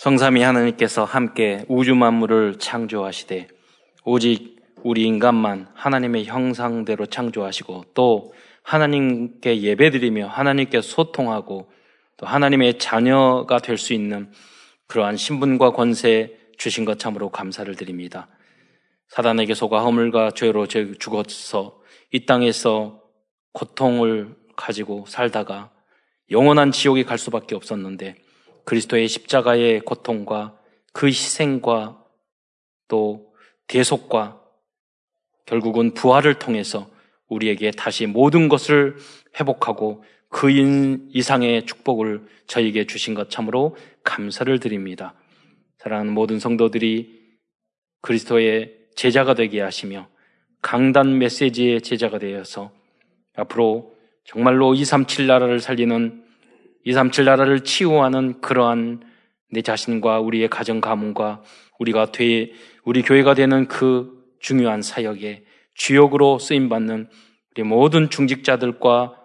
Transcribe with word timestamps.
성삼이 0.00 0.40
하나님께서 0.40 1.04
함께 1.04 1.62
우주 1.68 1.94
만물을 1.94 2.58
창조하시되 2.58 3.48
오직 4.06 4.56
우리 4.82 5.02
인간만 5.02 5.68
하나님의 5.74 6.24
형상대로 6.24 7.04
창조하시고 7.04 7.84
또 7.92 8.32
하나님께 8.62 9.60
예배드리며 9.60 10.26
하나님께 10.26 10.80
소통하고 10.80 11.70
또 12.16 12.26
하나님의 12.26 12.78
자녀가 12.78 13.58
될 13.58 13.76
수 13.76 13.92
있는 13.92 14.32
그러한 14.86 15.18
신분과 15.18 15.72
권세 15.72 16.34
주신 16.56 16.86
것 16.86 16.98
참으로 16.98 17.28
감사를 17.28 17.76
드립니다. 17.76 18.28
사단에게 19.08 19.52
속아 19.52 19.82
허물과 19.82 20.30
죄로 20.30 20.66
죽어서 20.66 21.78
이 22.10 22.24
땅에서 22.24 23.02
고통을 23.52 24.34
가지고 24.56 25.04
살다가 25.06 25.70
영원한 26.30 26.72
지옥에 26.72 27.02
갈 27.02 27.18
수밖에 27.18 27.54
없었는데 27.54 28.14
그리스도의 28.64 29.08
십자가의 29.08 29.80
고통과 29.80 30.58
그 30.92 31.06
희생과 31.06 32.04
또 32.88 33.32
대속과 33.66 34.40
결국은 35.46 35.94
부활을 35.94 36.38
통해서 36.38 36.90
우리에게 37.28 37.70
다시 37.70 38.06
모든 38.06 38.48
것을 38.48 38.96
회복하고 39.38 40.02
그 40.28 40.50
이상의 40.50 41.66
축복을 41.66 42.26
저에게 42.46 42.86
주신 42.86 43.14
것 43.14 43.30
참으로 43.30 43.76
감사를 44.04 44.58
드립니다. 44.60 45.14
사랑하는 45.78 46.12
모든 46.12 46.38
성도들이 46.38 47.20
그리스도의 48.02 48.76
제자가 48.96 49.34
되게 49.34 49.60
하시며 49.60 50.08
강단 50.62 51.18
메시지의 51.18 51.80
제자가 51.80 52.18
되어서 52.18 52.72
앞으로 53.34 53.94
정말로 54.24 54.74
237 54.74 55.26
나라를 55.26 55.60
살리는 55.60 56.24
237 56.84 57.24
나라를 57.24 57.60
치유하는 57.60 58.40
그러한 58.40 59.02
내 59.50 59.62
자신과 59.62 60.20
우리의 60.20 60.48
가정 60.48 60.80
가문과 60.80 61.42
우리가 61.78 62.12
돼 62.12 62.52
우리 62.84 63.02
교회가 63.02 63.34
되는 63.34 63.66
그 63.68 64.24
중요한 64.40 64.82
사역에 64.82 65.44
주역으로 65.74 66.38
쓰임 66.38 66.68
받는 66.68 67.08
우리 67.52 67.62
모든 67.64 68.10
중직자들과 68.10 69.16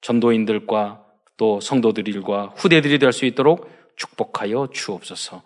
전도인들과 0.00 1.04
또 1.36 1.60
성도들과 1.60 2.54
후대들이 2.56 2.98
될 2.98 3.12
수 3.12 3.24
있도록 3.26 3.70
축복하여 3.96 4.68
주옵소서. 4.72 5.42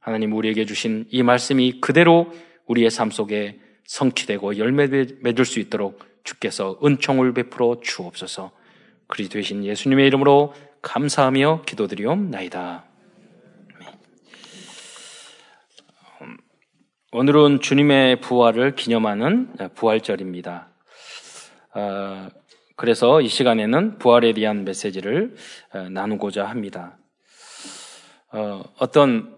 하나님 0.00 0.32
우리에게 0.32 0.64
주신 0.64 1.06
이 1.10 1.22
말씀이 1.22 1.80
그대로 1.80 2.32
우리의 2.66 2.90
삶 2.90 3.10
속에 3.10 3.58
성취되고 3.86 4.58
열매 4.58 4.86
맺을 4.86 5.44
수 5.44 5.60
있도록 5.60 6.00
주께서 6.24 6.78
은총을 6.84 7.34
베풀어 7.34 7.80
주옵소서. 7.82 8.50
그리스도 9.06 9.34
되신 9.34 9.64
예수님의 9.64 10.06
이름으로 10.06 10.54
감사하며 10.84 11.62
기도드리옵나이다. 11.66 12.84
음, 16.20 16.36
오늘은 17.10 17.60
주님의 17.60 18.20
부활을 18.20 18.76
기념하는 18.76 19.54
부활절입니다. 19.74 20.68
어, 21.74 22.28
그래서 22.76 23.20
이 23.22 23.28
시간에는 23.28 23.98
부활에 23.98 24.34
대한 24.34 24.64
메시지를 24.64 25.34
어, 25.72 25.88
나누고자 25.88 26.44
합니다. 26.44 26.98
어, 28.32 28.62
어떤 28.78 29.34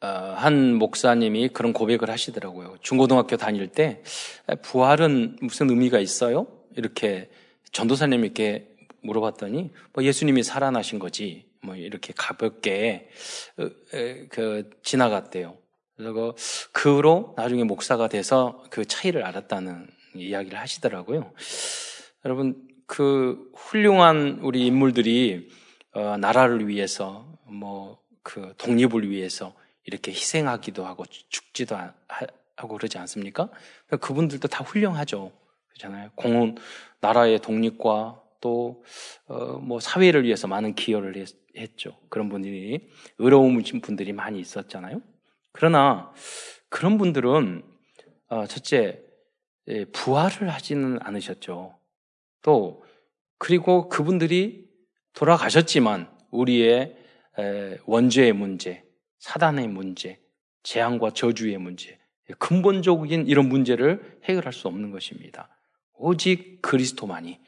한 0.00 0.76
목사님이 0.76 1.48
그런 1.48 1.72
고백을 1.72 2.08
하시더라고요. 2.08 2.76
중고등학교 2.82 3.36
다닐 3.36 3.66
때 3.66 4.04
부활은 4.62 5.38
무슨 5.40 5.68
의미가 5.70 5.98
있어요? 5.98 6.46
이렇게 6.76 7.28
전도사님께 7.72 8.77
물어봤더니 9.08 9.72
뭐 9.92 10.04
예수님이 10.04 10.42
살아나신 10.42 10.98
거지 10.98 11.50
뭐 11.62 11.74
이렇게 11.74 12.12
가볍게 12.16 13.08
어, 13.58 13.68
그 14.30 14.70
지나갔대요. 14.82 15.56
그래서 15.96 16.12
그, 16.12 16.34
그 16.72 16.96
후로 16.96 17.34
나중에 17.36 17.64
목사가 17.64 18.08
돼서 18.08 18.62
그 18.70 18.84
차이를 18.84 19.24
알았다는 19.24 19.88
이야기를 20.14 20.58
하시더라고요. 20.58 21.32
여러분 22.24 22.68
그 22.86 23.50
훌륭한 23.54 24.38
우리 24.42 24.66
인물들이 24.66 25.48
어, 25.92 26.16
나라를 26.16 26.68
위해서 26.68 27.26
뭐 27.46 27.98
그 28.28 28.52
독립을 28.58 29.08
위해서 29.08 29.54
이렇게 29.84 30.10
희생하기도 30.10 30.84
하고 30.84 31.04
죽지도 31.06 31.76
하 31.76 31.94
고 32.60 32.76
그러지 32.76 32.98
않습니까? 32.98 33.48
그분들도 34.00 34.48
다 34.48 34.64
훌륭하죠. 34.64 35.32
그렇잖아요. 35.68 36.10
공은 36.16 36.56
나라의 37.00 37.38
독립과 37.38 38.20
또, 38.40 38.84
어, 39.26 39.58
뭐, 39.58 39.80
사회를 39.80 40.24
위해서 40.24 40.46
많은 40.46 40.74
기여를 40.74 41.16
했, 41.56 41.76
죠 41.76 41.98
그런 42.08 42.28
분들이, 42.28 42.88
의로우신 43.18 43.80
분들이 43.80 44.12
많이 44.12 44.38
있었잖아요. 44.40 45.02
그러나, 45.52 46.12
그런 46.68 46.98
분들은, 46.98 47.64
어, 48.28 48.46
첫째, 48.46 49.02
예, 49.68 49.84
부활을 49.86 50.48
하지는 50.48 50.98
않으셨죠. 51.02 51.78
또, 52.42 52.84
그리고 53.38 53.88
그분들이 53.88 54.68
돌아가셨지만, 55.14 56.10
우리의 56.30 56.96
원죄의 57.86 58.32
문제, 58.32 58.84
사단의 59.18 59.68
문제, 59.68 60.20
재앙과 60.62 61.10
저주의 61.10 61.56
문제, 61.56 61.98
근본적인 62.38 63.26
이런 63.26 63.48
문제를 63.48 64.20
해결할 64.24 64.52
수 64.52 64.68
없는 64.68 64.90
것입니다. 64.90 65.48
오직 65.94 66.60
그리스도만이 66.62 67.40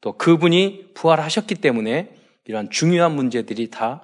또 0.00 0.16
그분이 0.16 0.92
부활하셨기 0.94 1.56
때문에 1.56 2.14
이러한 2.46 2.70
중요한 2.70 3.14
문제들이 3.14 3.70
다 3.70 4.02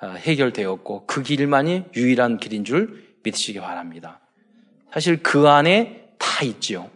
아, 0.00 0.10
해결되었고 0.12 1.06
그 1.06 1.22
길만이 1.22 1.84
유일한 1.96 2.38
길인 2.38 2.64
줄 2.64 3.04
믿으시기 3.24 3.60
바랍니다. 3.60 4.20
사실 4.92 5.22
그 5.22 5.48
안에 5.48 6.14
다 6.18 6.44
있지요. 6.44 6.90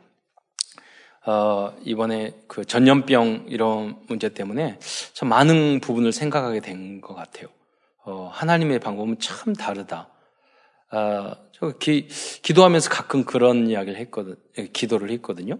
어, 1.24 1.74
이번에 1.84 2.34
그 2.48 2.64
전염병 2.64 3.46
이런 3.48 3.96
문제 4.08 4.28
때문에 4.28 4.78
참 5.14 5.28
많은 5.28 5.80
부분을 5.80 6.12
생각하게 6.12 6.60
된 6.60 7.00
것 7.00 7.14
같아요. 7.14 7.48
어, 8.04 8.28
하나님의 8.32 8.80
방법은 8.80 9.18
참 9.20 9.52
다르다. 9.52 10.08
어, 10.92 11.32
저 11.52 11.70
기, 11.78 12.08
기도하면서 12.42 12.90
가끔 12.90 13.24
그런 13.24 13.68
이야기를 13.68 13.98
했거든, 14.00 14.36
기도를 14.72 15.10
했거든요. 15.10 15.58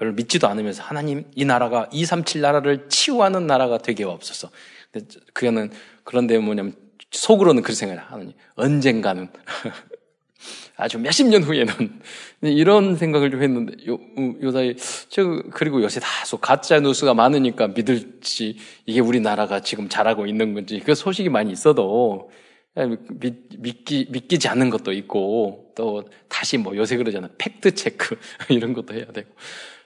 별로 0.00 0.14
믿지도 0.14 0.48
않으면서 0.48 0.82
하나님 0.82 1.24
이 1.34 1.44
나라가 1.44 1.86
237 1.92 2.40
나라를 2.40 2.88
치유하는 2.88 3.46
나라가 3.46 3.76
되게 3.76 4.04
없었어. 4.04 4.50
근데 4.90 5.06
그거는 5.34 5.70
그런데 6.04 6.38
뭐냐면 6.38 6.74
속으로는 7.10 7.62
그렇게 7.62 7.76
생각해. 7.76 8.00
하나님 8.08 8.32
언젠가는 8.54 9.28
아주 10.76 10.98
몇십 10.98 11.26
년 11.26 11.42
후에는 11.42 12.00
이런 12.40 12.96
생각을 12.96 13.30
좀 13.30 13.42
했는데 13.42 13.74
요, 13.86 13.98
요 14.42 14.50
사이 14.50 14.74
저 15.10 15.22
그리고 15.52 15.82
요새 15.82 16.00
다소 16.00 16.38
가짜 16.38 16.80
뉴스가 16.80 17.12
많으니까 17.12 17.68
믿을지 17.68 18.56
이게 18.86 19.00
우리나라가 19.00 19.60
지금 19.60 19.90
잘하고 19.90 20.26
있는 20.26 20.54
건지 20.54 20.80
그 20.82 20.94
소식이 20.94 21.28
많이 21.28 21.52
있어도 21.52 22.30
믿, 23.10 23.34
믿기, 23.58 24.06
믿기지 24.10 24.48
않는 24.48 24.70
것도 24.70 24.92
있고, 24.92 25.72
또 25.76 26.04
다시 26.28 26.56
뭐 26.56 26.76
요새 26.76 26.96
그러잖아. 26.96 27.28
팩트 27.36 27.74
체크, 27.74 28.16
이런 28.48 28.72
것도 28.72 28.94
해야 28.94 29.06
되고. 29.06 29.28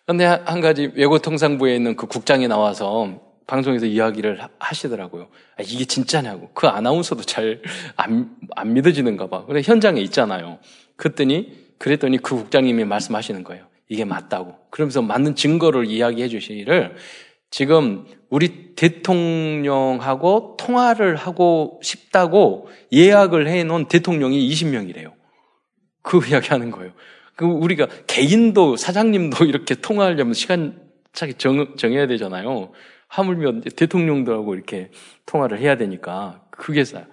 근데 0.06 0.24
한 0.24 0.60
가지 0.60 0.90
외고통상부에 0.94 1.74
있는 1.74 1.96
그 1.96 2.06
국장이 2.06 2.46
나와서 2.46 3.20
방송에서 3.46 3.86
이야기를 3.86 4.40
하시더라고요. 4.58 5.28
아, 5.58 5.62
이게 5.62 5.84
진짜냐고. 5.84 6.50
그 6.54 6.66
아나운서도 6.66 7.22
잘 7.22 7.62
안, 7.96 8.36
안 8.54 8.72
믿어지는가 8.72 9.28
봐. 9.28 9.44
근데 9.46 9.62
현장에 9.62 10.00
있잖아요. 10.02 10.58
그랬더니, 10.96 11.52
그랬더니 11.78 12.18
그 12.18 12.36
국장님이 12.36 12.84
말씀하시는 12.84 13.44
거예요. 13.44 13.66
이게 13.88 14.04
맞다고. 14.04 14.56
그러면서 14.70 15.02
맞는 15.02 15.34
증거를 15.36 15.86
이야기해 15.86 16.28
주시기를 16.28 16.96
지금 17.50 18.06
우리 18.30 18.74
대통령하고 18.74 20.56
통화를 20.58 21.16
하고 21.16 21.80
싶다고 21.82 22.68
예약을 22.92 23.46
해 23.46 23.62
놓은 23.64 23.86
대통령이 23.86 24.48
20명이래요. 24.50 25.12
그 26.02 26.20
이야기 26.26 26.48
하는 26.48 26.70
거예요. 26.70 26.92
그 27.36 27.44
우리가 27.44 27.88
개인도 28.06 28.76
사장님도 28.76 29.44
이렇게 29.46 29.74
통화하려면 29.74 30.34
시간 30.34 30.80
차게 31.12 31.34
정, 31.34 31.76
정해야 31.76 32.06
되잖아요. 32.06 32.72
하물며 33.08 33.60
대통령들하고 33.76 34.54
이렇게 34.54 34.90
통화를 35.26 35.60
해야 35.60 35.76
되니까 35.76 36.42
그게 36.50 36.84
싸요. 36.84 37.04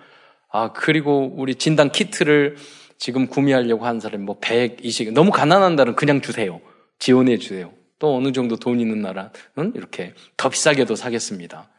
아 0.49 0.73
그리고 0.73 1.33
우리 1.35 1.55
진단 1.55 1.91
키트를 1.91 2.57
지금 2.97 3.27
구매하려고 3.27 3.85
하는 3.85 3.99
사람이 3.99 4.23
뭐 4.23 4.37
120, 4.39 5.13
너무 5.13 5.31
가난한 5.31 5.75
나라는 5.75 5.95
그냥 5.95 6.21
주세요. 6.21 6.59
지원해 6.99 7.37
주세요. 7.37 7.71
또 7.99 8.15
어느 8.15 8.31
정도 8.31 8.57
돈 8.57 8.79
있는 8.79 9.01
나라는 9.01 9.73
이렇게 9.75 10.13
더 10.37 10.49
비싸게도 10.49 10.95
사겠습니다. 10.95 11.69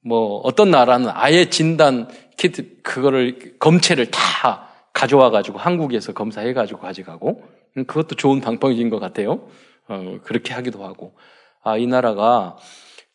뭐 0.00 0.38
어떤 0.38 0.70
나라는 0.70 1.10
아예 1.12 1.50
진단 1.50 2.08
키트 2.36 2.82
그거를 2.82 3.58
검체를 3.58 4.10
다 4.10 4.68
가져와 4.92 5.30
가지고 5.30 5.58
한국에서 5.58 6.12
검사해 6.12 6.52
가지고 6.52 6.80
가져가고 6.80 7.42
음, 7.42 7.55
그것도 7.84 8.14
좋은 8.16 8.40
방법인 8.40 8.88
것 8.88 8.98
같아요. 8.98 9.48
어, 9.88 10.18
그렇게 10.24 10.54
하기도 10.54 10.84
하고. 10.84 11.16
아, 11.62 11.76
이 11.76 11.86
나라가 11.86 12.56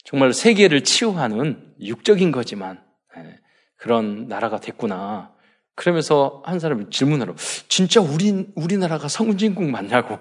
정말 0.04 0.34
세계를 0.34 0.84
치유하는 0.84 1.74
육적인 1.82 2.32
거지만, 2.32 2.84
예, 3.18 3.40
그런 3.78 4.28
나라가 4.28 4.60
됐구나. 4.60 5.34
그러면서 5.76 6.44
한 6.46 6.60
사람이 6.60 6.90
질문하러 6.90 7.34
진짜 7.68 8.02
우리 8.02 8.48
우리나라가 8.56 9.08
성진국 9.08 9.64
맞냐고. 9.70 10.20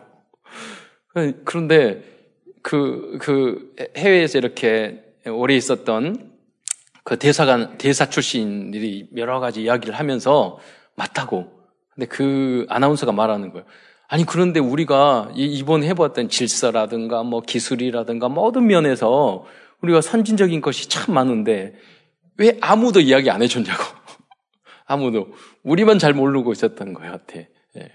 그런데 1.44 2.02
그, 2.62 3.18
그 3.20 3.74
해외에서 3.96 4.38
이렇게 4.38 5.02
오래 5.26 5.54
있었던 5.56 6.30
그 7.04 7.18
대사관, 7.18 7.76
대사 7.78 8.08
출신들이 8.08 9.10
여러 9.16 9.40
가지 9.40 9.62
이야기를 9.62 9.94
하면서 9.94 10.58
맞다고. 10.94 11.50
근데 11.94 12.06
그 12.06 12.66
아나운서가 12.68 13.12
말하는 13.12 13.50
거예요. 13.50 13.66
아니, 14.12 14.26
그런데 14.26 14.58
우리가 14.58 15.30
이번 15.36 15.84
해보았던 15.84 16.30
질서라든가 16.30 17.22
뭐 17.22 17.40
기술이라든가 17.40 18.28
모든 18.28 18.66
면에서 18.66 19.46
우리가 19.82 20.00
선진적인 20.00 20.60
것이 20.60 20.88
참 20.88 21.14
많은데 21.14 21.74
왜 22.36 22.58
아무도 22.60 22.98
이야기 22.98 23.30
안 23.30 23.40
해줬냐고. 23.40 23.84
아무도. 24.84 25.28
우리만 25.62 26.00
잘 26.00 26.12
모르고 26.12 26.50
있었던 26.50 26.92
것 26.92 27.02
같아. 27.02 27.38
예. 27.38 27.92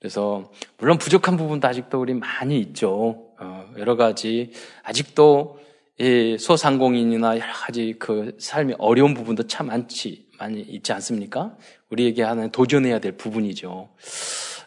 그래서 0.00 0.50
물론 0.76 0.98
부족한 0.98 1.36
부분도 1.36 1.68
아직도 1.68 2.00
우리 2.00 2.14
많이 2.14 2.58
있죠. 2.58 3.28
어, 3.38 3.70
여러 3.78 3.94
가지 3.94 4.50
아직도 4.82 5.60
이 6.00 6.36
소상공인이나 6.36 7.38
여러 7.38 7.52
가지 7.52 7.94
그 8.00 8.36
삶의 8.40 8.74
어려운 8.80 9.14
부분도 9.14 9.46
참 9.46 9.68
많지 9.68 10.26
많이 10.40 10.62
있지 10.62 10.92
않습니까? 10.92 11.56
우리에게 11.90 12.24
하는 12.24 12.50
도전해야 12.50 12.98
될 12.98 13.16
부분이죠. 13.16 13.90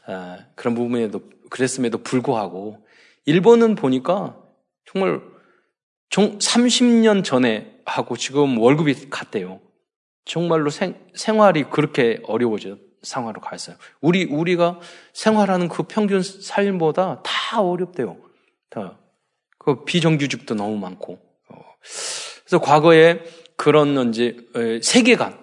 어, 0.07 0.37
그런 0.55 0.73
부분에도 0.73 1.21
그랬음에도 1.49 1.99
불구하고 1.99 2.85
일본은 3.25 3.75
보니까 3.75 4.37
정말 4.85 5.21
30년 6.09 7.23
전에 7.23 7.79
하고 7.85 8.15
지금 8.15 8.57
월급이 8.57 9.09
같대요. 9.09 9.59
정말로 10.25 10.69
생, 10.69 10.95
생활이 11.13 11.63
그렇게 11.63 12.21
어려워져 12.23 12.77
상황으로 13.01 13.41
가 13.41 13.55
있어요. 13.55 13.77
우리, 14.01 14.25
우리가 14.25 14.79
생활하는 15.13 15.67
그 15.67 15.83
평균 15.83 16.21
삶보다 16.21 17.21
다 17.23 17.61
어렵대요. 17.61 18.17
다. 18.69 18.97
그 19.57 19.83
비정규직도 19.83 20.55
너무 20.55 20.77
많고. 20.77 21.19
어. 21.49 21.61
그래서 22.45 22.59
과거에 22.59 23.23
그런 23.55 24.09
이제 24.09 24.37
세계관, 24.81 25.41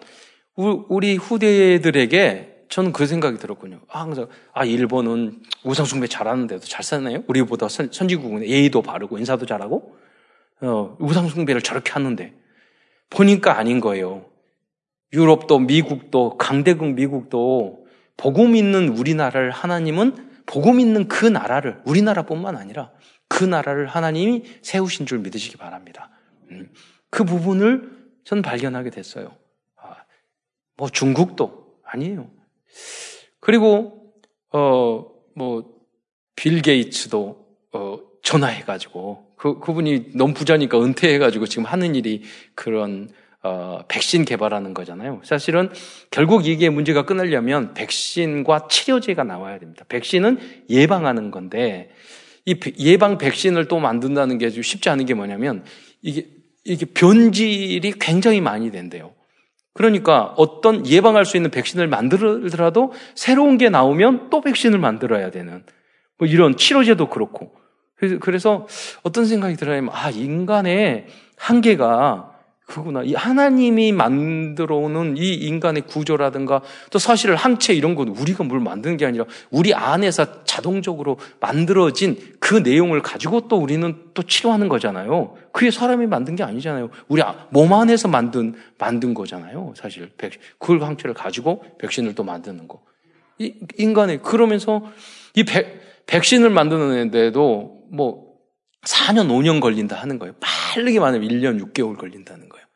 우리 0.56 1.16
후대들에게 1.16 2.53
저는 2.74 2.92
그 2.92 3.06
생각이 3.06 3.38
들었군요. 3.38 3.82
아, 3.88 4.00
항상, 4.00 4.26
아, 4.52 4.64
일본은 4.64 5.40
우상숭배 5.62 6.08
잘하는데도 6.08 6.66
잘 6.66 6.82
사나요? 6.82 7.22
우리보다 7.28 7.68
선, 7.68 7.92
선진국은 7.92 8.44
예의도 8.44 8.82
바르고 8.82 9.16
인사도 9.16 9.46
잘하고, 9.46 9.96
어, 10.60 10.96
우상숭배를 10.98 11.62
저렇게 11.62 11.92
하는데, 11.92 12.34
보니까 13.10 13.58
아닌 13.58 13.78
거예요. 13.78 14.28
유럽도 15.12 15.60
미국도 15.60 16.36
강대국 16.36 16.94
미국도 16.94 17.86
복음 18.16 18.56
있는 18.56 18.88
우리나라를 18.88 19.52
하나님은 19.52 20.42
복음 20.44 20.80
있는 20.80 21.06
그 21.06 21.26
나라를 21.26 21.80
우리나라뿐만 21.84 22.56
아니라 22.56 22.90
그 23.28 23.44
나라를 23.44 23.86
하나님이 23.86 24.42
세우신 24.62 25.06
줄 25.06 25.20
믿으시기 25.20 25.58
바랍니다. 25.58 26.10
음, 26.50 26.72
그 27.08 27.22
부분을 27.22 27.88
전 28.24 28.42
발견하게 28.42 28.90
됐어요. 28.90 29.36
아, 29.76 29.94
뭐 30.76 30.88
중국도 30.88 31.78
아니에요. 31.84 32.33
그리고 33.40 34.12
어 34.52 35.14
뭐 35.36 35.74
빌 36.36 36.62
게이츠도 36.62 37.46
어 37.72 37.98
전화해 38.22 38.62
가지고 38.62 39.26
그 39.36 39.58
그분이 39.60 40.12
너무 40.14 40.34
부자니까 40.34 40.82
은퇴해 40.82 41.18
가지고 41.18 41.46
지금 41.46 41.64
하는 41.64 41.94
일이 41.94 42.22
그런 42.54 43.08
어, 43.42 43.84
백신 43.88 44.24
개발하는 44.24 44.72
거잖아요. 44.72 45.20
사실은 45.22 45.68
결국 46.10 46.46
이게 46.46 46.70
문제가 46.70 47.04
끝나려면 47.04 47.74
백신과 47.74 48.68
치료제가 48.68 49.22
나와야 49.22 49.58
됩니다. 49.58 49.84
백신은 49.88 50.38
예방하는 50.70 51.30
건데 51.30 51.90
이 52.46 52.58
예방 52.78 53.18
백신을 53.18 53.68
또 53.68 53.78
만든다는 53.80 54.38
게 54.38 54.48
쉽지 54.48 54.88
않은 54.88 55.04
게 55.04 55.12
뭐냐면 55.12 55.64
이게 56.00 56.26
이게 56.64 56.86
변질이 56.86 57.92
굉장히 58.00 58.40
많이 58.40 58.70
된대요. 58.70 59.12
그러니까 59.74 60.32
어떤 60.36 60.86
예방할 60.86 61.26
수 61.26 61.36
있는 61.36 61.50
백신을 61.50 61.88
만들더라도 61.88 62.92
새로운 63.14 63.58
게 63.58 63.68
나오면 63.68 64.30
또 64.30 64.40
백신을 64.40 64.78
만들어야 64.78 65.30
되는 65.30 65.64
뭐 66.16 66.28
이런 66.28 66.56
치료제도 66.56 67.10
그렇고 67.10 67.52
그래서 68.20 68.66
어떤 69.02 69.24
생각이 69.26 69.56
들어요? 69.56 69.86
아 69.92 70.10
인간의 70.10 71.06
한계가 71.36 72.33
그구나. 72.66 73.02
이 73.02 73.12
하나님이 73.12 73.92
만들어 73.92 74.76
오는 74.76 75.16
이 75.18 75.34
인간의 75.34 75.82
구조라든가 75.82 76.62
또 76.90 76.98
사실 76.98 77.34
항체 77.34 77.74
이런 77.74 77.94
건 77.94 78.08
우리가 78.08 78.42
뭘 78.44 78.58
만드는 78.58 78.96
게 78.96 79.04
아니라 79.04 79.26
우리 79.50 79.74
안에서 79.74 80.44
자동적으로 80.44 81.18
만들어진 81.40 82.16
그 82.40 82.54
내용을 82.54 83.02
가지고 83.02 83.48
또 83.48 83.56
우리는 83.58 83.94
또 84.14 84.22
치료하는 84.22 84.68
거잖아요. 84.68 85.34
그게 85.52 85.70
사람이 85.70 86.06
만든 86.06 86.36
게 86.36 86.42
아니잖아요. 86.42 86.88
우리 87.08 87.22
아, 87.22 87.46
몸 87.50 87.72
안에서 87.72 88.08
만든, 88.08 88.54
만든 88.78 89.12
거잖아요. 89.12 89.74
사실. 89.76 90.10
백, 90.16 90.32
그 90.58 90.78
항체를 90.78 91.12
가지고 91.14 91.62
백신을 91.78 92.14
또 92.14 92.24
만드는 92.24 92.66
거. 92.66 92.80
이 93.38 93.54
인간의, 93.76 94.22
그러면서 94.22 94.82
이 95.34 95.44
백, 95.44 96.06
백신을 96.06 96.48
만드는 96.48 97.10
데도 97.10 97.82
뭐 97.90 98.23
4년, 98.84 99.28
5년 99.28 99.60
걸린다 99.60 99.96
하는 99.96 100.18
거예요. 100.18 100.34
빠르게 100.40 101.00
말하면 101.00 101.28
1년 101.28 101.60
6개월 101.60 101.98
걸린다는 101.98 102.48
거예요. 102.48 102.66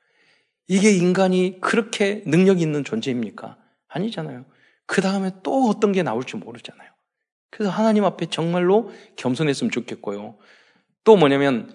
이게 0.68 0.90
인간이 0.90 1.58
그렇게 1.60 2.22
능력 2.26 2.60
있는 2.60 2.84
존재입니까? 2.84 3.56
아니잖아요. 3.88 4.44
그 4.86 5.00
다음에 5.00 5.30
또 5.42 5.68
어떤 5.68 5.92
게 5.92 6.02
나올지 6.02 6.36
모르잖아요. 6.36 6.88
그래서 7.50 7.70
하나님 7.70 8.04
앞에 8.04 8.26
정말로 8.26 8.90
겸손했으면 9.16 9.70
좋겠고요. 9.70 10.36
또 11.04 11.16
뭐냐면 11.16 11.72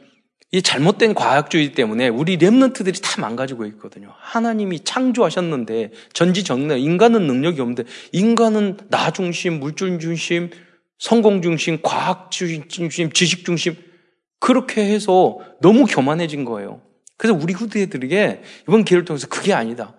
이 0.51 0.61
잘못된 0.61 1.15
과학주의 1.15 1.73
때문에 1.73 2.09
우리 2.09 2.37
랩런트들이 2.37 3.01
다 3.01 3.19
망가지고 3.19 3.65
있거든요. 3.65 4.13
하나님이 4.19 4.81
창조하셨는데 4.83 5.91
전지전능 6.13 6.79
인간은 6.79 7.25
능력이 7.25 7.59
없는데 7.59 7.85
인간은 8.11 8.77
나 8.89 9.09
중심, 9.09 9.59
물질 9.59 9.97
중심, 9.97 10.51
성공 10.99 11.41
중심, 11.41 11.79
과학 11.81 12.29
중심, 12.29 13.11
지식 13.11 13.45
중심 13.45 13.75
그렇게 14.43 14.83
해서 14.83 15.39
너무 15.61 15.85
교만해진 15.85 16.43
거예요. 16.43 16.81
그래서 17.15 17.39
우리 17.41 17.53
후대들에게 17.53 18.41
이번 18.63 18.83
기회를 18.83 19.05
통해서 19.05 19.25
그게 19.29 19.53
아니다. 19.53 19.95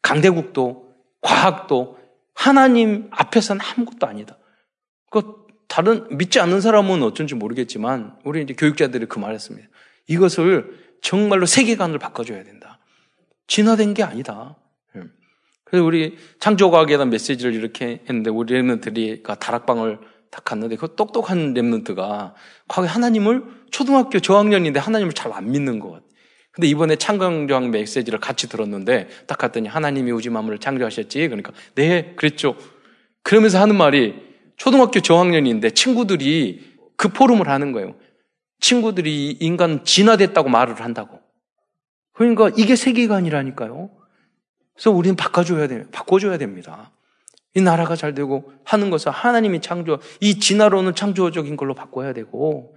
강대국도, 0.00 0.94
과학도, 1.20 1.98
하나님 2.32 3.08
앞에서는 3.10 3.60
아무것도 3.60 4.06
아니다. 4.06 4.38
그 5.10 5.34
다른 5.66 6.06
믿지 6.16 6.38
않는 6.38 6.60
사람은 6.60 7.02
어쩐지 7.02 7.34
모르겠지만 7.34 8.16
우리 8.24 8.44
이제 8.44 8.54
교육자들이 8.54 9.06
그 9.06 9.18
말했습니다. 9.18 9.68
이것을 10.06 10.72
정말로 11.02 11.44
세계관을 11.44 11.98
바꿔줘야 11.98 12.44
된다. 12.44 12.78
진화된 13.48 13.94
게 13.94 14.04
아니다. 14.04 14.56
예. 14.94 15.00
그래서 15.64 15.84
우리 15.84 16.16
창조과학에 16.38 16.96
대한 16.96 17.10
메시지를 17.10 17.54
이렇게 17.54 18.02
했는데 18.08 18.30
우리 18.30 18.54
랩런트가 18.54 19.40
다락방을 19.40 19.98
딱 20.30 20.44
갔는데 20.44 20.76
그 20.76 20.94
똑똑한 20.94 21.54
랩런트가 21.54 22.34
과거에 22.68 22.88
하나님을 22.88 23.44
초등학교 23.70 24.20
저학년인데 24.20 24.78
하나님을 24.80 25.12
잘 25.12 25.32
안 25.32 25.50
믿는 25.50 25.78
것 25.80 25.90
같아요. 25.90 26.08
근데 26.52 26.66
이번에 26.66 26.96
창강조항 26.96 27.70
메시지를 27.70 28.18
같이 28.18 28.48
들었는데 28.48 29.08
딱 29.26 29.38
갔더니 29.38 29.68
하나님이 29.68 30.10
우주 30.10 30.30
만물을 30.30 30.58
창조하셨지. 30.58 31.28
그러니까 31.28 31.52
네, 31.76 32.14
그랬죠. 32.16 32.56
그러면서 33.22 33.60
하는 33.60 33.76
말이 33.76 34.14
초등학교 34.56 35.00
저학년인데 35.00 35.70
친구들이 35.70 36.76
그 36.96 37.08
포럼을 37.08 37.48
하는 37.48 37.72
거예요. 37.72 37.94
친구들이 38.60 39.38
인간 39.40 39.84
진화됐다고 39.84 40.48
말을 40.48 40.80
한다고. 40.80 41.20
그러니까 42.12 42.50
이게 42.56 42.76
세계관이라니까요. 42.76 43.90
그래서 44.74 44.90
우리는 44.90 45.16
바꿔줘야 45.16 45.66
돼요. 45.68 45.84
바꿔줘야 45.92 46.36
됩니다. 46.36 46.90
이 47.54 47.60
나라가 47.60 47.96
잘 47.96 48.14
되고 48.14 48.52
하는 48.64 48.90
것은 48.90 49.10
하나님이 49.12 49.60
창조, 49.60 49.98
이 50.20 50.38
진화론은 50.38 50.94
창조적인 50.94 51.56
걸로 51.56 51.74
바꿔야 51.74 52.12
되고, 52.12 52.76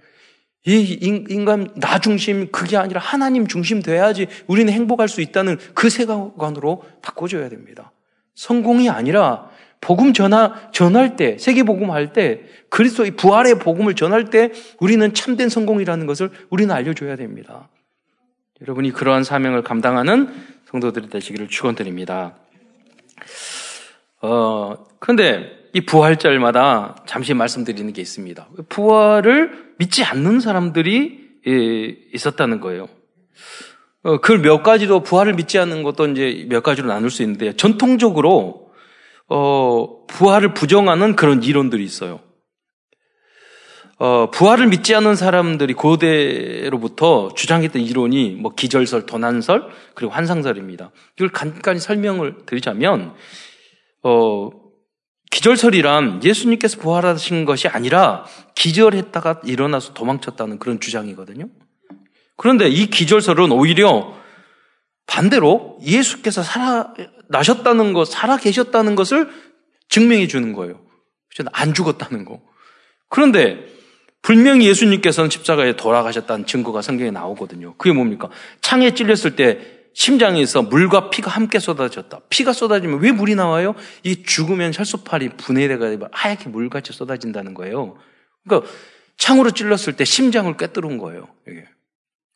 이 0.66 0.98
인간 1.28 1.68
나 1.76 1.98
중심 1.98 2.50
그게 2.50 2.76
아니라 2.76 3.00
하나님 3.00 3.46
중심 3.46 3.82
돼야지 3.82 4.28
우리는 4.46 4.72
행복할 4.72 5.08
수 5.08 5.20
있다는 5.20 5.58
그 5.74 5.90
세계관으로 5.90 6.82
바꿔줘야 7.02 7.50
됩니다. 7.50 7.92
성공이 8.34 8.88
아니라 8.88 9.50
복음 9.82 10.14
전하, 10.14 10.70
전할 10.72 11.16
때, 11.16 11.36
세계 11.36 11.62
복음 11.62 11.90
할 11.90 12.14
때, 12.14 12.40
그리스도의 12.70 13.12
부활의 13.12 13.58
복음을 13.58 13.94
전할 13.94 14.30
때 14.30 14.50
우리는 14.80 15.12
참된 15.12 15.50
성공이라는 15.50 16.06
것을 16.06 16.30
우리는 16.48 16.74
알려줘야 16.74 17.16
됩니다. 17.16 17.68
여러분이 18.62 18.92
그러한 18.92 19.24
사명을 19.24 19.62
감당하는 19.62 20.32
성도들이 20.70 21.10
되시기를 21.10 21.48
축원드립니다. 21.48 22.34
어, 24.26 24.86
그런데 25.00 25.50
이 25.74 25.82
부활절마다 25.82 27.04
잠시 27.06 27.34
말씀드리는 27.34 27.92
게 27.92 28.00
있습니다. 28.00 28.48
부활을 28.70 29.74
믿지 29.76 30.02
않는 30.02 30.40
사람들이 30.40 31.24
예, 31.46 31.96
있었다는 32.14 32.60
거예요. 32.60 32.88
어, 34.02 34.20
그걸 34.22 34.38
몇 34.38 34.62
가지로 34.62 35.02
부활을 35.02 35.34
믿지 35.34 35.58
않는 35.58 35.82
것도 35.82 36.06
이제 36.08 36.46
몇 36.48 36.62
가지로 36.62 36.88
나눌 36.88 37.10
수 37.10 37.22
있는데 37.22 37.54
전통적으로 37.54 38.70
어, 39.28 40.06
부활을 40.06 40.54
부정하는 40.54 41.16
그런 41.16 41.42
이론들이 41.42 41.84
있어요. 41.84 42.20
어, 43.98 44.30
부활을 44.30 44.68
믿지 44.68 44.94
않는 44.94 45.16
사람들이 45.16 45.74
고대로부터 45.74 47.28
주장했던 47.36 47.82
이론이 47.82 48.38
뭐 48.40 48.54
기절설, 48.54 49.04
도난설, 49.04 49.68
그리고 49.94 50.12
환상설입니다. 50.14 50.92
이걸 51.16 51.28
간단히 51.28 51.78
설명을 51.78 52.46
드리자면, 52.46 53.12
어, 54.04 54.50
기절설이란 55.30 56.22
예수님께서 56.22 56.78
부활하신 56.78 57.44
것이 57.44 57.66
아니라 57.66 58.24
기절했다가 58.54 59.40
일어나서 59.44 59.94
도망쳤다는 59.94 60.58
그런 60.58 60.78
주장이거든요. 60.78 61.48
그런데 62.36 62.68
이 62.68 62.86
기절설은 62.86 63.50
오히려 63.50 64.14
반대로 65.06 65.78
예수께서 65.82 66.42
살아 66.42 66.94
나셨다는 67.28 67.92
것, 67.92 68.04
살아 68.04 68.36
계셨다는 68.36 68.94
것을 68.94 69.28
증명해 69.88 70.28
주는 70.28 70.52
거예요. 70.52 70.80
안 71.52 71.74
죽었다는 71.74 72.24
거. 72.24 72.40
그런데 73.08 73.66
분명히 74.22 74.66
예수님께서는 74.68 75.30
십자가에 75.30 75.76
돌아가셨다는 75.76 76.46
증거가 76.46 76.80
성경에 76.80 77.10
나오거든요. 77.10 77.74
그게 77.76 77.92
뭡니까? 77.92 78.30
창에 78.60 78.94
찔렸을 78.94 79.36
때 79.36 79.73
심장에서 79.94 80.62
물과 80.62 81.10
피가 81.10 81.30
함께 81.30 81.58
쏟아졌다. 81.58 82.20
피가 82.28 82.52
쏟아지면 82.52 83.00
왜 83.00 83.12
물이 83.12 83.36
나와요? 83.36 83.74
이 84.02 84.24
죽으면 84.24 84.72
혈소팔이 84.74 85.30
분해돼가 85.36 86.08
하얗게 86.12 86.48
물같이 86.50 86.92
쏟아진다는 86.92 87.54
거예요. 87.54 87.96
그러니까 88.44 88.70
창으로 89.16 89.52
찔렀을 89.52 89.94
때 89.94 90.04
심장을 90.04 90.54
꿰뚫은 90.56 90.98
거예요. 90.98 91.28
이게. 91.48 91.64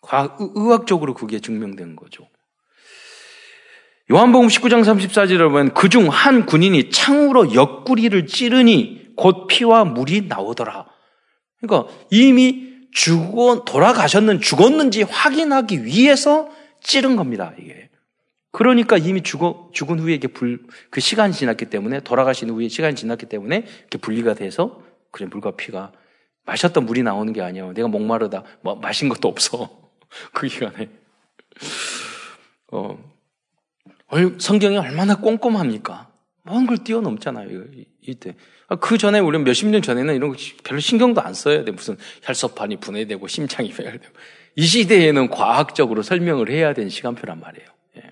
과학, 0.00 0.38
의학적으로 0.38 1.14
그게 1.14 1.40
증명된 1.40 1.96
거죠. 1.96 2.28
요한복음 4.10 4.46
19장 4.46 4.82
34절에 4.84 5.38
보면 5.40 5.74
그중 5.74 6.08
한 6.08 6.46
군인이 6.46 6.90
창으로 6.90 7.52
옆구리를 7.54 8.26
찌르니 8.26 9.14
곧 9.16 9.48
피와 9.48 9.84
물이 9.84 10.22
나오더라. 10.28 10.86
그러니까 11.60 11.92
이미 12.10 12.68
죽어 12.92 13.64
돌아가셨는 13.66 14.40
죽었는지 14.40 15.02
확인하기 15.02 15.84
위해서 15.84 16.48
찌른 16.88 17.16
겁니다. 17.16 17.52
이게. 17.58 17.90
그러니까 18.50 18.96
이미 18.96 19.22
죽어 19.22 19.70
죽은 19.74 20.00
후에 20.00 20.14
이게 20.14 20.26
불 20.26 20.66
그 20.90 21.00
시간이 21.00 21.34
지났기 21.34 21.66
때문에 21.66 22.00
돌아가신 22.00 22.48
후에 22.48 22.68
시간이 22.68 22.96
지났기 22.96 23.26
때문에 23.26 23.66
이렇게 23.80 23.98
분리가 23.98 24.34
돼서 24.34 24.82
그래 25.10 25.26
물과 25.26 25.52
피가 25.56 25.92
마셨던 26.46 26.86
물이 26.86 27.02
나오는 27.02 27.32
게 27.34 27.42
아니에요. 27.42 27.74
내가 27.74 27.88
목마르다 27.88 28.42
뭐 28.62 28.74
마신 28.74 29.10
것도 29.10 29.28
없어 29.28 29.90
그 30.32 30.48
기간에. 30.48 30.88
어 32.72 32.98
성경이 34.38 34.78
얼마나 34.78 35.16
꼼꼼합니까? 35.16 36.10
먼걸 36.44 36.78
뛰어넘잖아요. 36.78 37.64
이때. 38.00 38.34
아, 38.68 38.76
그 38.76 38.96
전에 38.96 39.18
우리는 39.18 39.44
몇십 39.44 39.68
년 39.68 39.82
전에는 39.82 40.14
이런 40.16 40.30
거 40.30 40.36
별로 40.64 40.80
신경도 40.80 41.20
안 41.20 41.34
써야 41.34 41.64
돼. 41.64 41.72
무슨 41.72 41.98
혈소판이 42.22 42.76
분해되고 42.76 43.28
심장이 43.28 43.70
배열되고. 43.76 44.14
이 44.58 44.66
시대에는 44.66 45.30
과학적으로 45.30 46.02
설명을 46.02 46.50
해야 46.50 46.74
되는 46.74 46.90
시간표란 46.90 47.38
말이에요. 47.38 47.68
예. 47.98 48.02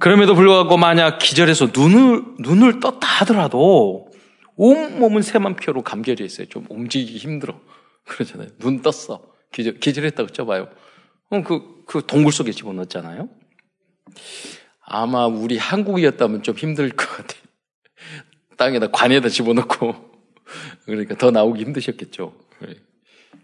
그럼에도 0.00 0.34
불구하고 0.34 0.76
만약 0.76 1.18
기절해서 1.18 1.68
눈을, 1.72 2.24
눈을 2.40 2.80
떴다 2.80 3.06
하더라도 3.20 4.10
온몸은 4.56 5.22
새만표로 5.22 5.82
감겨져 5.82 6.24
있어요. 6.24 6.48
좀 6.48 6.66
움직이기 6.68 7.18
힘들어. 7.18 7.60
그러잖아요. 8.04 8.48
눈 8.58 8.82
떴어. 8.82 9.22
기절, 9.52 9.78
기절했다고 9.78 10.30
쳐봐요. 10.30 10.68
어, 11.30 11.42
그, 11.44 11.84
그 11.86 12.02
동굴 12.04 12.32
속에 12.32 12.50
집어넣었잖아요. 12.50 13.28
아마 14.80 15.28
우리 15.28 15.56
한국이었다면 15.56 16.42
좀 16.42 16.56
힘들 16.56 16.90
것 16.90 17.08
같아요. 17.08 17.42
땅에다 18.58 18.90
관에다 18.90 19.28
집어넣고 19.28 19.94
그러니까 20.84 21.14
더 21.14 21.30
나오기 21.30 21.62
힘드셨겠죠. 21.62 22.34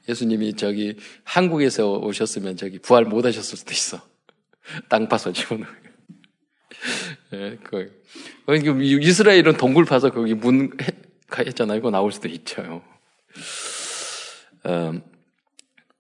예수님이 0.09 0.55
저기 0.55 0.97
한국에서 1.25 1.93
오셨으면 1.99 2.57
저기 2.57 2.79
부활 2.79 3.05
못 3.05 3.25
하셨을 3.25 3.59
수도 3.59 3.73
있어. 3.73 4.01
땅 4.89 5.09
파서 5.09 5.33
집어넣고. 5.33 5.73
예, 7.33 7.59
그, 7.63 8.03
이스라엘은 8.49 9.57
동굴 9.57 9.85
파서 9.85 10.11
거기 10.11 10.35
문 10.35 10.77
했잖아요. 11.37 11.79
이거 11.79 11.91
나올 11.91 12.13
수도 12.13 12.29
있죠. 12.29 12.83
어, 14.65 14.93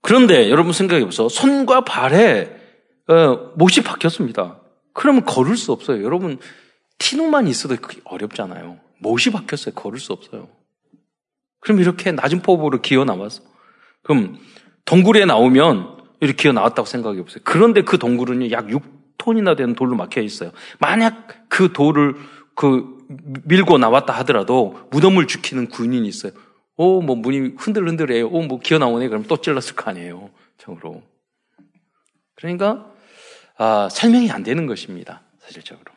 그런데 0.00 0.50
여러분 0.50 0.72
생각해 0.72 1.04
보세요. 1.04 1.28
손과 1.28 1.84
발에 1.84 2.60
어, 3.08 3.52
못이 3.56 3.82
박혔습니다. 3.82 4.60
그러면 4.92 5.24
걸을 5.24 5.56
수 5.56 5.72
없어요. 5.72 6.02
여러분 6.04 6.38
티누만 6.98 7.48
있어도 7.48 7.76
어렵잖아요. 8.04 8.78
못이 8.98 9.30
박혔어요. 9.30 9.74
걸을 9.74 9.98
수 9.98 10.12
없어요. 10.12 10.48
그럼 11.60 11.80
이렇게 11.80 12.12
낮은 12.12 12.42
폭으로 12.42 12.80
기어 12.80 13.04
나왔어. 13.04 13.42
그럼 14.04 14.38
동굴에 14.84 15.24
나오면 15.24 15.96
이렇게 16.20 16.44
기어 16.44 16.52
나왔다고 16.52 16.86
생각해 16.86 17.22
보세요. 17.22 17.40
그런데 17.42 17.82
그 17.82 17.98
동굴은 17.98 18.50
약 18.52 18.68
6톤이나 18.68 19.56
되는 19.56 19.74
돌로 19.74 19.96
막혀 19.96 20.20
있어요. 20.20 20.52
만약 20.78 21.48
그 21.48 21.72
돌을 21.72 22.14
그 22.54 22.94
밀고 23.44 23.78
나왔다 23.78 24.12
하더라도 24.20 24.86
무덤을 24.90 25.26
지키는 25.26 25.68
군인이 25.68 26.06
있어요. 26.06 26.32
오, 26.76 27.02
뭐 27.02 27.16
문이 27.16 27.54
흔들흔들해요. 27.58 28.28
오, 28.28 28.42
뭐 28.42 28.60
기어 28.60 28.78
나오네. 28.78 29.08
그럼 29.08 29.24
또 29.24 29.36
찔렀을 29.36 29.74
거 29.74 29.90
아니에요. 29.90 30.30
정으로. 30.58 31.02
그러니까 32.36 32.90
아, 33.56 33.88
설명이 33.90 34.30
안 34.30 34.42
되는 34.42 34.66
것입니다. 34.66 35.22
사실적으로. 35.40 35.92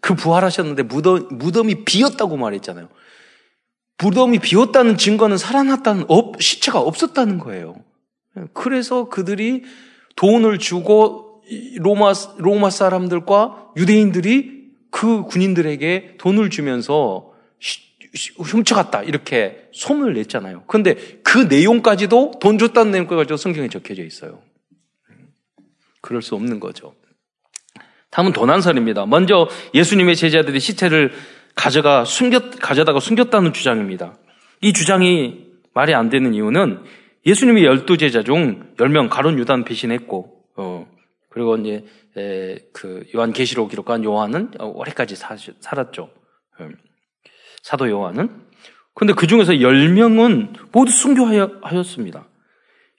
그 0.00 0.14
부활하셨는데 0.14 0.82
무덤, 0.84 1.28
무덤이 1.30 1.84
비었다고 1.84 2.36
말했잖아요. 2.36 2.88
무덤이 4.02 4.38
비었다는 4.38 4.96
증거는 4.96 5.36
살아났다는, 5.36 6.04
없, 6.08 6.40
시체가 6.40 6.80
없었다는 6.80 7.38
거예요. 7.38 7.76
그래서 8.52 9.08
그들이 9.08 9.64
돈을 10.16 10.58
주고 10.58 11.42
로마, 11.78 12.12
로마 12.38 12.70
사람들과 12.70 13.72
유대인들이 13.76 14.60
그 14.90 15.24
군인들에게 15.24 16.16
돈을 16.18 16.50
주면서 16.50 17.32
훔쳐갔다. 18.38 19.02
이렇게 19.02 19.68
소문을 19.72 20.14
냈잖아요. 20.14 20.64
그런데 20.66 20.94
그 21.22 21.38
내용까지도 21.38 22.32
돈 22.40 22.58
줬다는 22.58 22.92
내용까지 22.92 23.36
성경에 23.36 23.68
적혀져 23.68 24.02
있어요. 24.04 24.40
그럴 26.00 26.22
수 26.22 26.34
없는 26.34 26.60
거죠. 26.60 26.94
다음은 28.10 28.32
도난설입니다. 28.32 29.06
먼저 29.06 29.48
예수님의 29.74 30.16
제자들이 30.16 30.58
시체를 30.58 31.12
가져가 31.54 32.04
숨겼, 32.04 32.58
가져다가 32.60 33.00
숨겼다는 33.00 33.52
주장입니다. 33.52 34.16
이 34.60 34.72
주장이 34.72 35.46
말이 35.74 35.94
안 35.94 36.08
되는 36.10 36.34
이유는 36.34 36.82
예수님이 37.26 37.64
열두 37.64 37.96
제자 37.98 38.22
중 38.22 38.74
열 38.80 38.88
명 38.88 39.08
가론 39.08 39.38
유단 39.38 39.64
배신했고, 39.64 40.42
어, 40.56 40.86
그리고 41.28 41.56
이제, 41.56 41.84
에, 42.16 42.56
그, 42.72 43.04
요한 43.14 43.32
계시록 43.32 43.70
기록한 43.70 44.02
요한은 44.04 44.52
오래까지 44.58 45.16
사, 45.16 45.36
살았죠. 45.60 46.10
음, 46.60 46.76
사도 47.62 47.88
요한은. 47.88 48.30
근데 48.94 49.12
그 49.12 49.26
중에서 49.26 49.60
열명은 49.60 50.54
모두 50.72 50.90
순교하였습니다. 50.92 52.26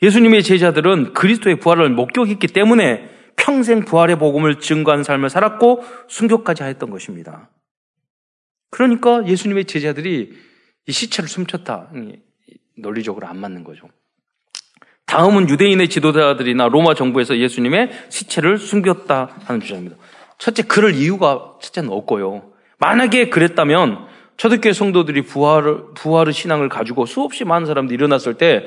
예수님의 0.01 0.43
제자들은 0.43 1.13
그리스도의 1.13 1.59
부활을 1.59 1.89
목격했기 1.89 2.47
때문에 2.47 3.09
평생 3.35 3.85
부활의 3.85 4.17
복음을 4.17 4.59
증거한 4.59 5.03
삶을 5.03 5.29
살았고 5.29 5.83
순교까지 6.07 6.63
하였던 6.63 6.89
것입니다. 6.89 7.49
그러니까 8.71 9.27
예수님의 9.27 9.65
제자들이 9.65 10.33
이 10.87 10.91
시체를 10.91 11.29
숨쳤다. 11.29 11.91
논리적으로 12.77 13.27
안 13.27 13.37
맞는 13.37 13.63
거죠. 13.63 13.87
다음은 15.05 15.49
유대인의 15.49 15.89
지도자들이나 15.89 16.69
로마 16.69 16.95
정부에서 16.95 17.37
예수님의 17.37 17.91
시체를 18.09 18.57
숨겼다 18.57 19.39
하는 19.43 19.59
주장입니다. 19.61 19.97
첫째, 20.37 20.63
그럴 20.63 20.95
이유가 20.95 21.57
첫째는 21.61 21.89
없고요. 21.89 22.53
만약에 22.79 23.29
그랬다면 23.29 24.07
초대교회 24.37 24.73
성도들이 24.73 25.23
부활을, 25.23 25.93
부활의 25.93 26.33
신앙을 26.33 26.69
가지고 26.69 27.05
수없이 27.05 27.43
많은 27.43 27.67
사람들이 27.67 27.93
일어났을 27.93 28.35
때 28.35 28.65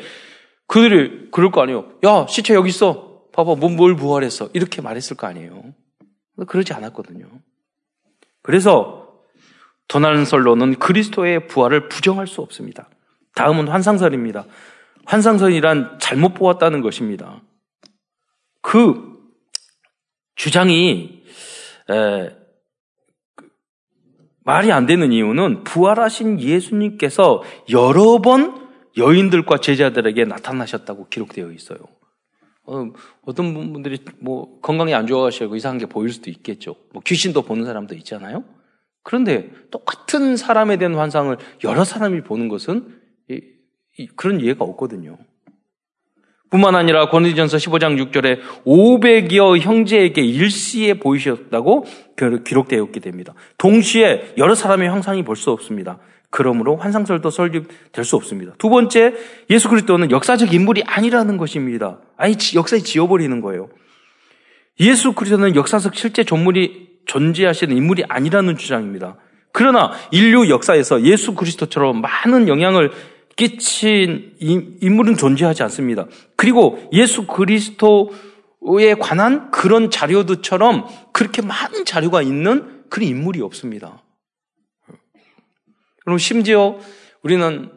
그들이 0.68 1.30
그럴 1.32 1.50
거 1.50 1.62
아니에요. 1.62 1.92
야, 2.04 2.26
시체 2.28 2.54
여기 2.54 2.68
있어. 2.68 3.23
봐봐, 3.32 3.56
뭐, 3.56 3.70
뭘 3.70 3.96
부활했어. 3.96 4.50
이렇게 4.52 4.82
말했을 4.82 5.16
거 5.16 5.26
아니에요. 5.26 5.75
그러지 6.46 6.73
않았거든요. 6.75 7.26
그래서 8.42 9.03
도난설로는 9.88 10.76
그리스도의 10.76 11.47
부활을 11.47 11.88
부정할 11.88 12.26
수 12.26 12.41
없습니다. 12.41 12.88
다음은 13.35 13.69
환상설입니다. 13.69 14.47
환상설이란 15.07 15.99
잘못 16.00 16.35
보았다는 16.35 16.81
것입니다. 16.81 17.43
그 18.62 19.14
주장이 20.37 21.23
에, 21.91 22.37
말이 24.45 24.73
안 24.73 24.87
되는 24.87 25.12
이유는 25.12 25.64
부활하신 25.64 26.41
예수님께서 26.41 27.43
여러 27.71 28.21
번 28.21 28.69
여인들과 28.97 29.59
제자들에게 29.59 30.25
나타나셨다고 30.25 31.09
기록되어 31.09 31.50
있어요. 31.53 31.79
어, 32.67 32.91
어떤 33.23 33.73
분들이 33.73 33.99
뭐 34.21 34.61
건강이 34.61 34.95
안 34.95 35.07
좋아하시고 35.07 35.57
이상한 35.57 35.79
게 35.79 35.87
보일 35.87 36.11
수도 36.11 36.31
있겠죠. 36.31 36.76
뭐 36.93 37.03
귀신도 37.05 37.43
보는 37.43 37.64
사람도 37.64 37.95
있잖아요. 37.97 38.45
그런데 39.04 39.52
똑같은 39.70 40.37
사람에 40.37 40.76
대한 40.76 40.96
환상을 40.96 41.37
여러 41.62 41.84
사람이 41.84 42.23
보는 42.23 42.49
것은 42.49 42.88
그런 44.16 44.40
이해가 44.40 44.64
없거든요. 44.64 45.18
뿐만 46.50 46.75
아니라 46.75 47.08
권리전서 47.11 47.56
15장 47.56 48.12
6절에 48.12 48.40
500여 48.64 49.58
형제에게 49.58 50.23
일시에 50.23 50.94
보이셨다고 50.94 51.84
기록되어 52.44 52.84
있게 52.84 53.00
됩니다. 53.00 53.34
동시에 53.58 54.34
여러 54.38 54.54
사람의 54.54 54.88
형상이 54.88 55.23
볼 55.25 55.37
수 55.37 55.50
없습니다. 55.50 55.99
그러므로 56.30 56.76
환상설도 56.76 57.30
설립될 57.30 58.04
수 58.04 58.16
없습니다. 58.16 58.54
두 58.58 58.68
번째, 58.68 59.14
예수 59.50 59.68
그리스도는 59.68 60.11
역사적 60.11 60.52
인물이 60.52 60.82
아니라는 60.84 61.37
것입니다. 61.37 62.00
아니, 62.16 62.34
역사에 62.54 62.80
지어버리는 62.80 63.40
거예요. 63.40 63.68
예수 64.80 65.12
그리스도는 65.12 65.54
역사적 65.54 65.94
실제 65.94 66.25
존물이 66.25 66.94
존재하시는 67.06 67.76
인물이 67.76 68.04
아니라는 68.08 68.56
주장입니다. 68.56 69.16
그러나 69.52 69.92
인류 70.11 70.49
역사에서 70.50 71.02
예수 71.02 71.34
그리스도처럼 71.34 72.00
많은 72.00 72.49
영향을 72.49 72.90
끼친 73.37 74.37
인물은 74.38 75.16
존재하지 75.16 75.62
않습니다. 75.64 76.06
그리고 76.37 76.88
예수 76.92 77.26
그리스도에 77.26 78.94
관한 79.00 79.50
그런 79.50 79.90
자료들처럼 79.90 80.87
그렇게 81.12 81.42
많은 81.42 81.84
자료가 81.84 82.23
있는 82.23 82.84
그런 82.90 83.08
인물이 83.08 83.40
없습니다. 83.42 84.02
그럼 86.04 86.18
심지어 86.18 86.78
우리는 87.23 87.70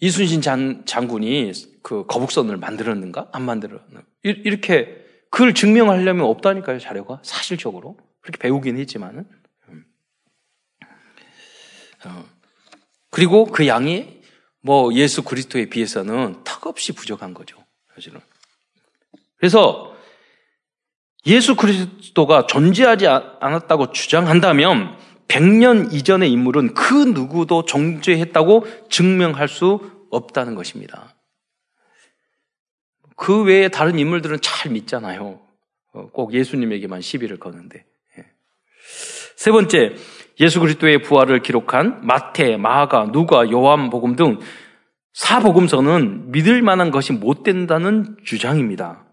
이순신 0.00 0.40
장, 0.42 0.82
장군이 0.84 1.52
그 1.82 2.04
거북선을 2.06 2.56
만들었는가? 2.56 3.28
안 3.32 3.42
만들었나? 3.42 4.02
이렇게 4.22 4.96
그걸 5.30 5.54
증명하려면 5.54 6.26
없다니까요, 6.26 6.78
자료가. 6.78 7.20
사실적으로. 7.22 7.96
그렇게 8.22 8.38
배우긴 8.38 8.78
했지만은. 8.78 9.28
음. 9.68 9.84
어. 12.06 12.24
그리고 13.10 13.44
그 13.44 13.66
양이 13.66 14.22
뭐 14.62 14.94
예수 14.94 15.22
그리스도에 15.22 15.66
비해서는 15.66 16.42
턱없이 16.44 16.92
부족한 16.92 17.34
거죠. 17.34 17.62
사실은. 17.94 18.20
그래서 19.36 19.94
예수 21.26 21.56
그리스도가 21.56 22.46
존재하지 22.46 23.06
않았다고 23.06 23.92
주장한다면 23.92 24.96
100년 25.28 25.92
이전의 25.92 26.30
인물은 26.30 26.74
그 26.74 26.94
누구도 26.94 27.64
존재했다고 27.64 28.88
증명할 28.88 29.48
수 29.48 30.06
없다는 30.10 30.54
것입니다. 30.54 31.14
그 33.16 33.42
외에 33.44 33.68
다른 33.68 33.98
인물들은 33.98 34.40
잘 34.40 34.72
믿잖아요. 34.72 35.40
어, 35.92 36.10
꼭 36.10 36.34
예수님에게만 36.34 37.00
시비를 37.00 37.38
거는데. 37.38 37.84
예. 39.32 39.36
세 39.36 39.50
번째, 39.50 39.94
예수 40.40 40.60
그리스도의 40.60 41.02
부활을 41.02 41.42
기록한 41.42 42.00
마태, 42.02 42.56
마가, 42.56 43.10
누가, 43.12 43.50
요한 43.50 43.90
복음 43.90 44.16
등 44.16 44.38
사복음서는 45.12 46.32
믿을 46.32 46.62
만한 46.62 46.90
것이 46.90 47.12
못 47.12 47.42
된다는 47.42 48.16
주장입니다. 48.24 49.04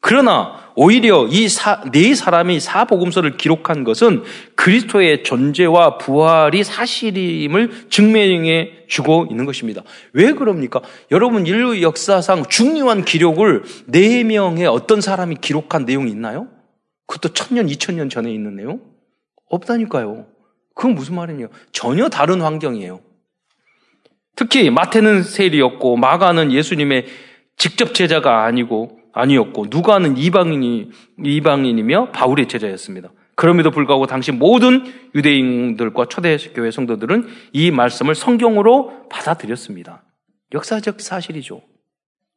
그러나 0.00 0.70
오히려 0.76 1.26
이 1.26 1.48
네 1.90 2.14
사람이 2.14 2.60
사복음서를 2.60 3.36
기록한 3.36 3.82
것은 3.82 4.22
그리스도의 4.54 5.24
존재와 5.24 5.98
부활이 5.98 6.62
사실임을 6.62 7.88
증명해 7.90 8.86
주고 8.86 9.26
있는 9.28 9.46
것입니다. 9.46 9.82
왜 10.12 10.32
그럽니까? 10.32 10.80
여러분 11.10 11.46
인류 11.46 11.82
역사상 11.82 12.44
중요한 12.48 13.04
기록을 13.04 13.64
네 13.86 14.22
명의 14.22 14.66
어떤 14.66 15.00
사람이 15.00 15.38
기록한 15.40 15.86
내용이 15.86 16.10
있나요? 16.12 16.46
그것도 17.06 17.34
천년, 17.34 17.68
이천년 17.68 18.08
전에 18.08 18.32
있는 18.32 18.54
내용? 18.56 18.80
없다니까요. 19.48 20.26
그건 20.74 20.94
무슨 20.94 21.14
말이냐? 21.14 21.48
전혀 21.72 22.08
다른 22.08 22.40
환경이에요. 22.40 23.00
특히 24.36 24.68
마태는 24.70 25.22
세리였고 25.22 25.96
마가는 25.96 26.52
예수님의 26.52 27.06
직접 27.56 27.94
제자가 27.94 28.44
아니고 28.44 29.00
아니었고 29.12 29.66
누가는 29.70 30.18
이방인이 30.18 30.90
이방인이며 31.24 32.12
바울의 32.12 32.48
제자였습니다. 32.48 33.12
그럼에도 33.34 33.70
불구하고 33.70 34.06
당시 34.06 34.32
모든 34.32 34.84
유대인들과 35.14 36.06
초대교회 36.06 36.70
성도들은 36.70 37.26
이 37.52 37.70
말씀을 37.70 38.14
성경으로 38.14 39.08
받아들였습니다. 39.08 40.04
역사적 40.52 41.00
사실이죠. 41.00 41.62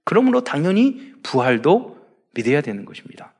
그러므로 0.05 0.43
당연히 0.43 1.13
부활도 1.23 1.97
믿어야 2.33 2.61
되는 2.61 2.85
것입니다. 2.85 3.33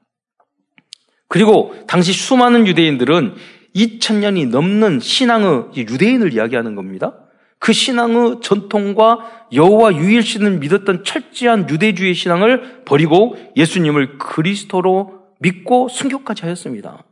그리고 1.28 1.76
당시 1.88 2.12
수많은 2.12 2.68
유대인들은 2.68 3.36
2000년이 3.76 4.50
넘는 4.50 5.00
신앙의 5.00 5.66
유대인을 5.76 6.34
이야기하는 6.34 6.76
겁니다. 6.76 7.14
그 7.60 7.74
신앙의 7.74 8.38
전통과 8.42 9.48
여호와 9.54 9.96
유일신을 9.96 10.60
믿었던 10.60 11.04
철저한 11.04 11.70
유대주의 11.70 12.14
신앙을 12.14 12.84
버리고 12.86 13.36
예수님을 13.56 14.18
그리스도로 14.18 15.20
믿고 15.40 15.90
순교까지 15.90 16.44
하였습니다. 16.44 17.04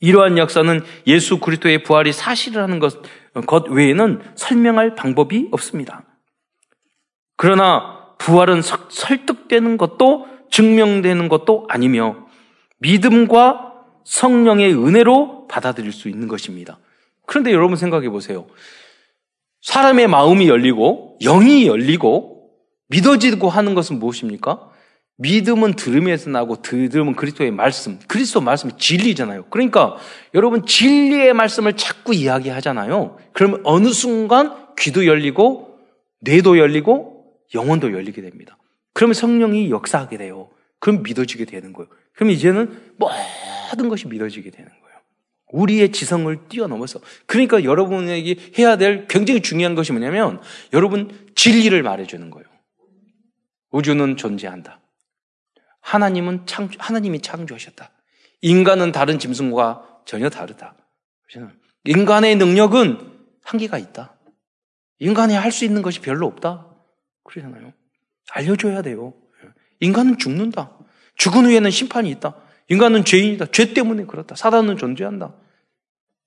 이러한 0.00 0.38
역사는 0.38 0.82
예수 1.06 1.38
그리스도의 1.38 1.82
부활이 1.82 2.12
사실이라는 2.12 2.78
것, 2.78 3.02
것 3.46 3.68
외에는 3.68 4.20
설명할 4.34 4.94
방법이 4.94 5.48
없습니다. 5.50 6.04
그러나 7.36 8.14
부활은 8.18 8.62
설득되는 8.62 9.76
것도 9.76 10.26
증명되는 10.50 11.28
것도 11.28 11.66
아니며 11.68 12.26
믿음과 12.78 13.73
성령의 14.04 14.74
은혜로 14.74 15.48
받아들일 15.48 15.92
수 15.92 16.08
있는 16.08 16.28
것입니다. 16.28 16.78
그런데 17.26 17.52
여러분 17.52 17.76
생각해 17.76 18.08
보세요. 18.10 18.46
사람의 19.62 20.08
마음이 20.08 20.48
열리고 20.48 21.18
영이 21.22 21.66
열리고 21.66 22.50
믿어지고 22.88 23.48
하는 23.48 23.74
것은 23.74 23.98
무엇입니까? 23.98 24.70
믿음은 25.16 25.74
들음에서 25.74 26.30
나고 26.30 26.60
들음은 26.60 27.14
그리스도의 27.14 27.50
말씀. 27.50 27.98
그리스도 28.08 28.40
말씀이 28.40 28.72
진리잖아요. 28.78 29.46
그러니까 29.48 29.96
여러분 30.34 30.66
진리의 30.66 31.32
말씀을 31.34 31.76
자꾸 31.76 32.14
이야기하잖아요. 32.14 33.16
그러면 33.32 33.60
어느 33.64 33.88
순간 33.88 34.74
귀도 34.78 35.06
열리고 35.06 35.78
뇌도 36.20 36.58
열리고 36.58 37.32
영혼도 37.54 37.92
열리게 37.92 38.22
됩니다. 38.22 38.58
그러면 38.92 39.14
성령이 39.14 39.70
역사하게 39.70 40.18
돼요. 40.18 40.50
그럼 40.80 41.02
믿어지게 41.02 41.44
되는 41.44 41.72
거예요. 41.72 41.88
그럼 42.14 42.30
이제는 42.30 42.94
모든 42.96 43.88
것이 43.88 44.06
믿어지게 44.08 44.50
되는 44.50 44.68
거예요. 44.68 44.98
우리의 45.52 45.92
지성을 45.92 46.48
뛰어넘어서. 46.48 47.00
그러니까 47.26 47.64
여러분에게 47.64 48.36
해야 48.58 48.76
될 48.76 49.06
굉장히 49.06 49.40
중요한 49.40 49.74
것이 49.74 49.92
뭐냐면 49.92 50.40
여러분 50.72 51.30
진리를 51.34 51.80
말해주는 51.82 52.30
거예요. 52.30 52.46
우주는 53.70 54.16
존재한다. 54.16 54.80
하나님은 55.80 56.46
창 56.46 56.68
하나님이 56.78 57.20
창조하셨다. 57.20 57.90
인간은 58.40 58.92
다른 58.92 59.18
짐승과 59.18 60.02
전혀 60.06 60.28
다르다. 60.30 60.76
인간의 61.84 62.36
능력은 62.36 63.12
한계가 63.42 63.78
있다. 63.78 64.16
인간이 64.98 65.34
할 65.34 65.50
수 65.50 65.64
있는 65.64 65.82
것이 65.82 66.00
별로 66.00 66.26
없다. 66.26 66.68
그러잖아요. 67.24 67.72
알려줘야 68.30 68.82
돼요. 68.82 69.14
인간은 69.80 70.18
죽는다. 70.18 70.78
죽은 71.16 71.44
후에는 71.44 71.70
심판이 71.70 72.10
있다. 72.10 72.34
인간은 72.68 73.04
죄인이다. 73.04 73.46
죄 73.46 73.74
때문에 73.74 74.04
그렇다. 74.06 74.34
사단은 74.34 74.76
존재한다. 74.76 75.34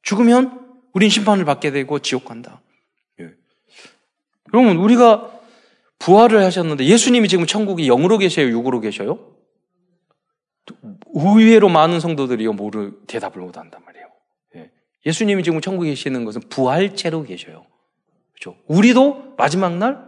죽으면 0.04 0.68
우린 0.94 1.10
심판을 1.10 1.46
받게 1.46 1.72
되고 1.72 2.00
지옥 2.00 2.26
간다. 2.26 2.62
예. 3.20 3.32
여러분, 4.54 4.78
우리가 4.78 5.32
부활을 6.00 6.44
하셨는데 6.44 6.86
예수님이 6.86 7.28
지금 7.28 7.46
천국에 7.46 7.86
영으로 7.86 8.18
계셔요? 8.18 8.50
육으로 8.50 8.80
계셔요? 8.80 9.34
의외로 11.14 11.70
많은 11.70 12.00
성도들이 12.00 12.48
모르 12.50 12.94
대답을 13.08 13.42
못 13.42 13.58
한단 13.58 13.84
말이에요. 13.86 14.08
예. 14.56 14.72
예수님이 15.06 15.44
지금 15.44 15.60
천국에 15.62 15.90
계시는 15.90 16.24
것은 16.26 16.42
부활체로 16.50 17.24
계셔요. 17.24 17.66
그렇죠? 18.34 18.60
우리도 18.68 19.36
마지막 19.38 19.78
날 19.78 20.07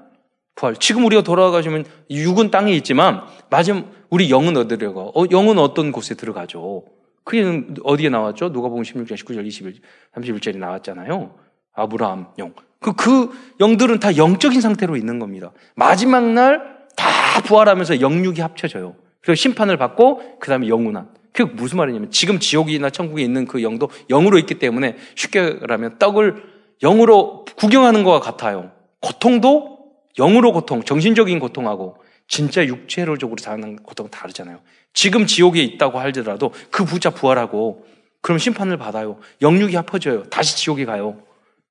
부활. 0.59 0.75
지금 0.75 1.05
우리가 1.05 1.23
돌아가시면 1.23 1.85
육은 2.09 2.51
땅에 2.51 2.73
있지만 2.73 3.21
마지막 3.49 3.85
우리 4.09 4.29
영은 4.29 4.57
어디로 4.57 4.93
가? 4.93 5.01
어, 5.01 5.25
영은 5.31 5.57
어떤 5.57 5.91
곳에 5.91 6.15
들어가죠? 6.15 6.83
그게 7.23 7.63
어디에 7.83 8.09
나왔죠? 8.09 8.51
누가 8.51 8.69
보면 8.69 8.83
16장 8.83 9.13
19절 9.13 9.45
21, 9.45 9.81
31절이 10.15 10.57
나왔잖아요. 10.57 11.35
아브라함 11.73 12.27
영. 12.39 12.53
그, 12.79 12.93
그 12.93 13.29
영들은 13.59 13.99
다 13.99 14.17
영적인 14.17 14.61
상태로 14.61 14.97
있는 14.97 15.19
겁니다. 15.19 15.51
마지막 15.75 16.23
날 16.23 16.79
다 16.99 17.41
부활하면서 17.43 18.01
영육이 18.01 18.41
합쳐져요. 18.41 18.95
그래서 19.21 19.39
심판을 19.39 19.77
받고 19.77 20.39
그 20.39 20.49
다음에 20.49 20.67
영원한. 20.67 21.07
그게 21.31 21.49
무슨 21.49 21.77
말이냐면 21.77 22.11
지금 22.11 22.39
지옥이나 22.39 22.89
천국에 22.89 23.23
있는 23.23 23.45
그 23.45 23.63
영도 23.63 23.89
영으로 24.09 24.37
있기 24.39 24.59
때문에 24.59 24.97
쉽게 25.15 25.59
말하면 25.61 25.97
떡을 25.97 26.43
영으로 26.81 27.45
구경하는 27.55 28.03
것과 28.03 28.19
같아요. 28.19 28.71
고통도 29.01 29.78
영으로 30.19 30.51
고통, 30.51 30.83
정신적인 30.83 31.39
고통하고 31.39 31.97
진짜 32.27 32.65
육체로적으로 32.65 33.37
사는 33.41 33.77
고통은 33.77 34.11
다르잖아요. 34.11 34.59
지금 34.93 35.25
지옥에 35.25 35.61
있다고 35.61 35.99
할지라도 35.99 36.51
그 36.69 36.85
부자 36.85 37.09
부활하고 37.09 37.85
그럼 38.21 38.37
심판을 38.37 38.77
받아요. 38.77 39.17
영육이 39.41 39.75
아파져요. 39.77 40.23
다시 40.23 40.57
지옥에 40.57 40.85
가요. 40.85 41.23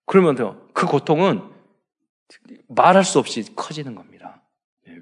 그러면. 0.06 0.58
그 0.72 0.86
고통은 0.86 1.42
말할 2.68 3.04
수 3.04 3.18
없이 3.18 3.44
커지는 3.54 3.94
겁니다. 3.94 4.42
예. 4.88 4.94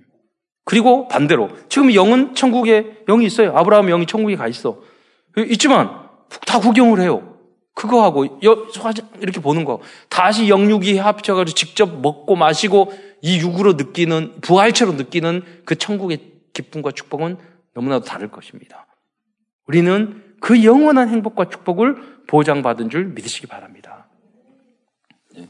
그리고 0.65 1.07
반대로 1.07 1.51
지금 1.69 1.95
영은 1.95 2.35
천국에 2.35 3.05
영이 3.07 3.25
있어요. 3.27 3.57
아브라함 3.57 3.87
영이 3.87 4.07
천국에 4.07 4.37
가 4.37 4.49
있어. 4.49 4.81
있지만 5.51 6.09
다 6.47 6.59
구경을 6.59 7.01
해요. 7.01 7.37
그거하고 7.75 8.41
이렇게 9.21 9.41
보는 9.41 9.65
거. 9.65 9.81
다시 10.09 10.49
영육이 10.49 10.97
합쳐가지고 10.97 11.55
직접 11.55 12.01
먹고 12.01 12.35
마시고 12.35 12.91
이 13.23 13.41
육으로 13.41 13.75
느끼는 13.75 14.41
부활체로 14.41 14.93
느끼는 14.93 15.63
그 15.65 15.77
천국의 15.77 16.33
기쁨과 16.53 16.93
축복은 16.93 17.37
너무나도 17.75 18.05
다를 18.05 18.31
것입니다. 18.31 18.87
우리는 19.67 20.23
그 20.41 20.65
영원한 20.65 21.09
행복과 21.09 21.49
축복을 21.49 22.25
보장받은 22.27 22.91
줄 22.91 23.07
믿으시기 23.07 23.47
바랍니다. 23.47 24.09
네. 25.35 25.49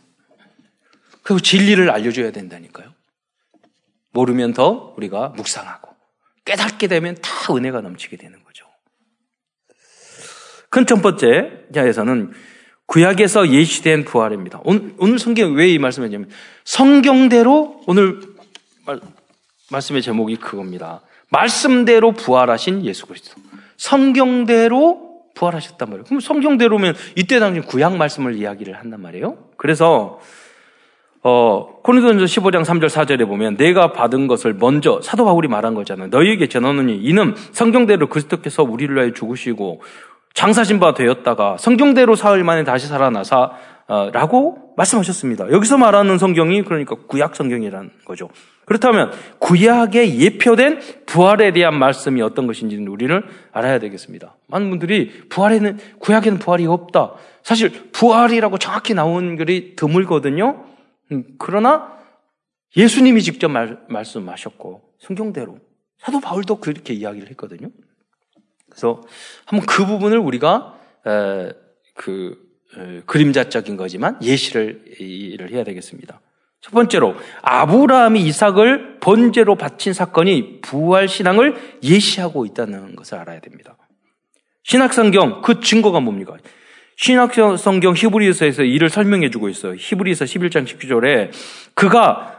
그리고 1.22 1.40
진리를 1.40 1.90
알려줘야 1.90 2.30
된다니까요. 2.32 2.94
모르면 4.12 4.54
더 4.54 4.94
우리가 4.96 5.30
묵상하고 5.30 5.94
깨닫게 6.44 6.86
되면 6.86 7.16
다 7.16 7.54
은혜가 7.54 7.80
넘치게 7.82 8.16
되는 8.16 8.42
거죠. 8.42 8.66
큰 10.70 10.86
첫 10.86 11.02
번째 11.02 11.66
자에서는 11.74 12.32
구약에서 12.86 13.50
예시된 13.50 14.04
부활입니다. 14.04 14.60
오늘, 14.64 14.94
오늘 14.98 15.18
성경 15.18 15.54
왜 15.54 15.68
이 15.72 15.78
말씀을 15.78 16.06
했냐면 16.06 16.28
성경대로 16.64 17.82
오늘 17.86 18.20
말, 18.86 19.00
말씀의 19.70 20.02
제목이 20.02 20.36
그겁니다. 20.36 21.00
말씀대로 21.28 22.12
부활하신 22.12 22.84
예수 22.84 23.06
그리스도. 23.06 23.40
성경대로 23.76 25.22
부활하셨단 25.34 25.88
말이에요. 25.90 26.04
그럼 26.04 26.20
성경대로면 26.20 26.94
이때 27.16 27.38
당시 27.40 27.60
구약 27.60 27.96
말씀을 27.96 28.36
이야기를 28.36 28.74
한단 28.78 29.02
말이에요. 29.02 29.36
그래서 29.56 30.20
어, 31.22 31.80
코린도전서 31.82 32.24
15장 32.26 32.64
3절 32.64 32.86
4절에 32.88 33.26
보면 33.26 33.56
내가 33.56 33.92
받은 33.92 34.28
것을 34.28 34.54
먼저 34.54 35.00
사도 35.02 35.24
바울이 35.24 35.48
말한 35.48 35.74
거잖아요. 35.74 36.08
너희에게 36.08 36.46
전하노니 36.48 36.98
이는 37.02 37.34
성경대로 37.50 38.06
그리스도께서 38.06 38.62
우리를 38.62 38.94
위하여 38.94 39.12
죽으시고 39.12 39.82
장사신 40.36 40.78
바 40.78 40.92
되었다가 40.92 41.56
성경대로 41.56 42.14
사흘 42.14 42.44
만에 42.44 42.62
다시 42.62 42.86
살아나사 42.86 43.52
어, 43.88 44.10
라고 44.10 44.74
말씀하셨습니다. 44.76 45.50
여기서 45.50 45.78
말하는 45.78 46.18
성경이 46.18 46.62
그러니까 46.62 46.96
구약 47.06 47.34
성경이라는 47.34 47.90
거죠. 48.04 48.28
그렇다면 48.66 49.12
구약에 49.38 50.18
예표된 50.18 50.80
부활에 51.06 51.52
대한 51.52 51.78
말씀이 51.78 52.20
어떤 52.20 52.46
것인지는 52.46 52.86
우리는 52.88 53.22
알아야 53.52 53.78
되겠습니다. 53.78 54.36
많은 54.48 54.68
분들이 54.68 55.26
부활에는 55.30 55.78
구약에는 56.00 56.38
부활이 56.38 56.66
없다. 56.66 57.14
사실 57.42 57.90
부활이라고 57.92 58.58
정확히 58.58 58.92
나온 58.92 59.36
글이 59.36 59.76
드물거든요. 59.76 60.64
음, 61.12 61.24
그러나 61.38 61.96
예수님이 62.76 63.22
직접 63.22 63.48
말, 63.48 63.78
말씀하셨고 63.88 64.82
성경대로 64.98 65.60
사도 65.98 66.20
바울도 66.20 66.56
그렇게 66.56 66.92
이야기를 66.92 67.30
했거든요. 67.30 67.70
그래서 68.76 69.02
한번 69.46 69.66
그 69.66 69.86
부분을 69.86 70.18
우리가 70.18 70.78
에, 71.06 71.52
그 71.94 72.36
에, 72.76 73.00
그림자적인 73.06 73.78
거지만 73.78 74.18
예시를 74.22 74.84
를 75.38 75.50
해야 75.50 75.64
되겠습니다. 75.64 76.20
첫 76.60 76.72
번째로 76.72 77.14
아브라함이 77.42 78.20
이삭을 78.20 78.98
번제로 79.00 79.54
바친 79.54 79.94
사건이 79.94 80.60
부활 80.60 81.08
신앙을 81.08 81.54
예시하고 81.82 82.44
있다는 82.44 82.96
것을 82.96 83.18
알아야 83.18 83.40
됩니다. 83.40 83.76
신학 84.62 84.92
성경 84.92 85.40
그 85.42 85.60
증거가 85.60 86.00
뭡니까? 86.00 86.36
신학 86.96 87.32
성경 87.58 87.94
히브리서에서 87.94 88.64
이를 88.64 88.90
설명해 88.90 89.30
주고 89.30 89.48
있어요. 89.48 89.74
히브리서 89.78 90.24
11장 90.24 90.66
19절에 90.66 91.30
그가 91.74 92.35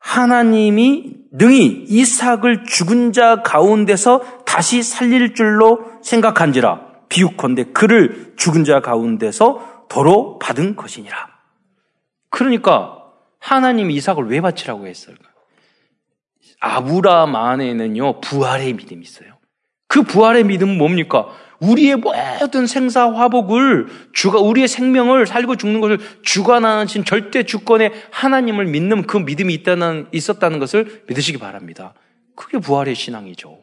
하나님이 0.00 1.14
능히 1.32 1.84
이삭을 1.88 2.64
죽은 2.64 3.12
자 3.12 3.42
가운데서 3.42 4.44
다시 4.44 4.82
살릴 4.82 5.34
줄로 5.34 5.84
생각한지라 6.02 6.80
비유컨대 7.08 7.72
그를 7.72 8.32
죽은 8.36 8.64
자 8.64 8.80
가운데서 8.80 9.86
도로 9.88 10.38
받은 10.38 10.76
것이니라. 10.76 11.28
그러니까 12.30 12.96
하나님이 13.38 13.94
이삭을 13.94 14.28
왜 14.28 14.40
바치라고 14.40 14.86
했을까? 14.86 15.22
아브라함 16.60 17.34
안에는요, 17.34 18.20
부활의 18.20 18.74
믿음이 18.74 19.02
있어요. 19.02 19.38
그 19.88 20.02
부활의 20.02 20.44
믿음은 20.44 20.78
뭡니까? 20.78 21.28
우리의 21.60 21.96
모든 21.96 22.66
생사 22.66 23.12
화복을 23.12 23.86
주가 24.12 24.38
우리의 24.38 24.66
생명을 24.66 25.26
살고 25.26 25.56
죽는 25.56 25.80
것을 25.80 25.98
주관하신 26.22 27.04
절대 27.04 27.42
주권의 27.42 27.92
하나님을 28.10 28.66
믿는 28.66 29.06
그 29.06 29.18
믿음이 29.18 29.52
있다는 29.54 30.08
있었다는 30.12 30.58
것을 30.58 31.04
믿으시기 31.08 31.38
바랍니다. 31.38 31.94
그게 32.34 32.58
부활의 32.58 32.94
신앙이죠. 32.94 33.58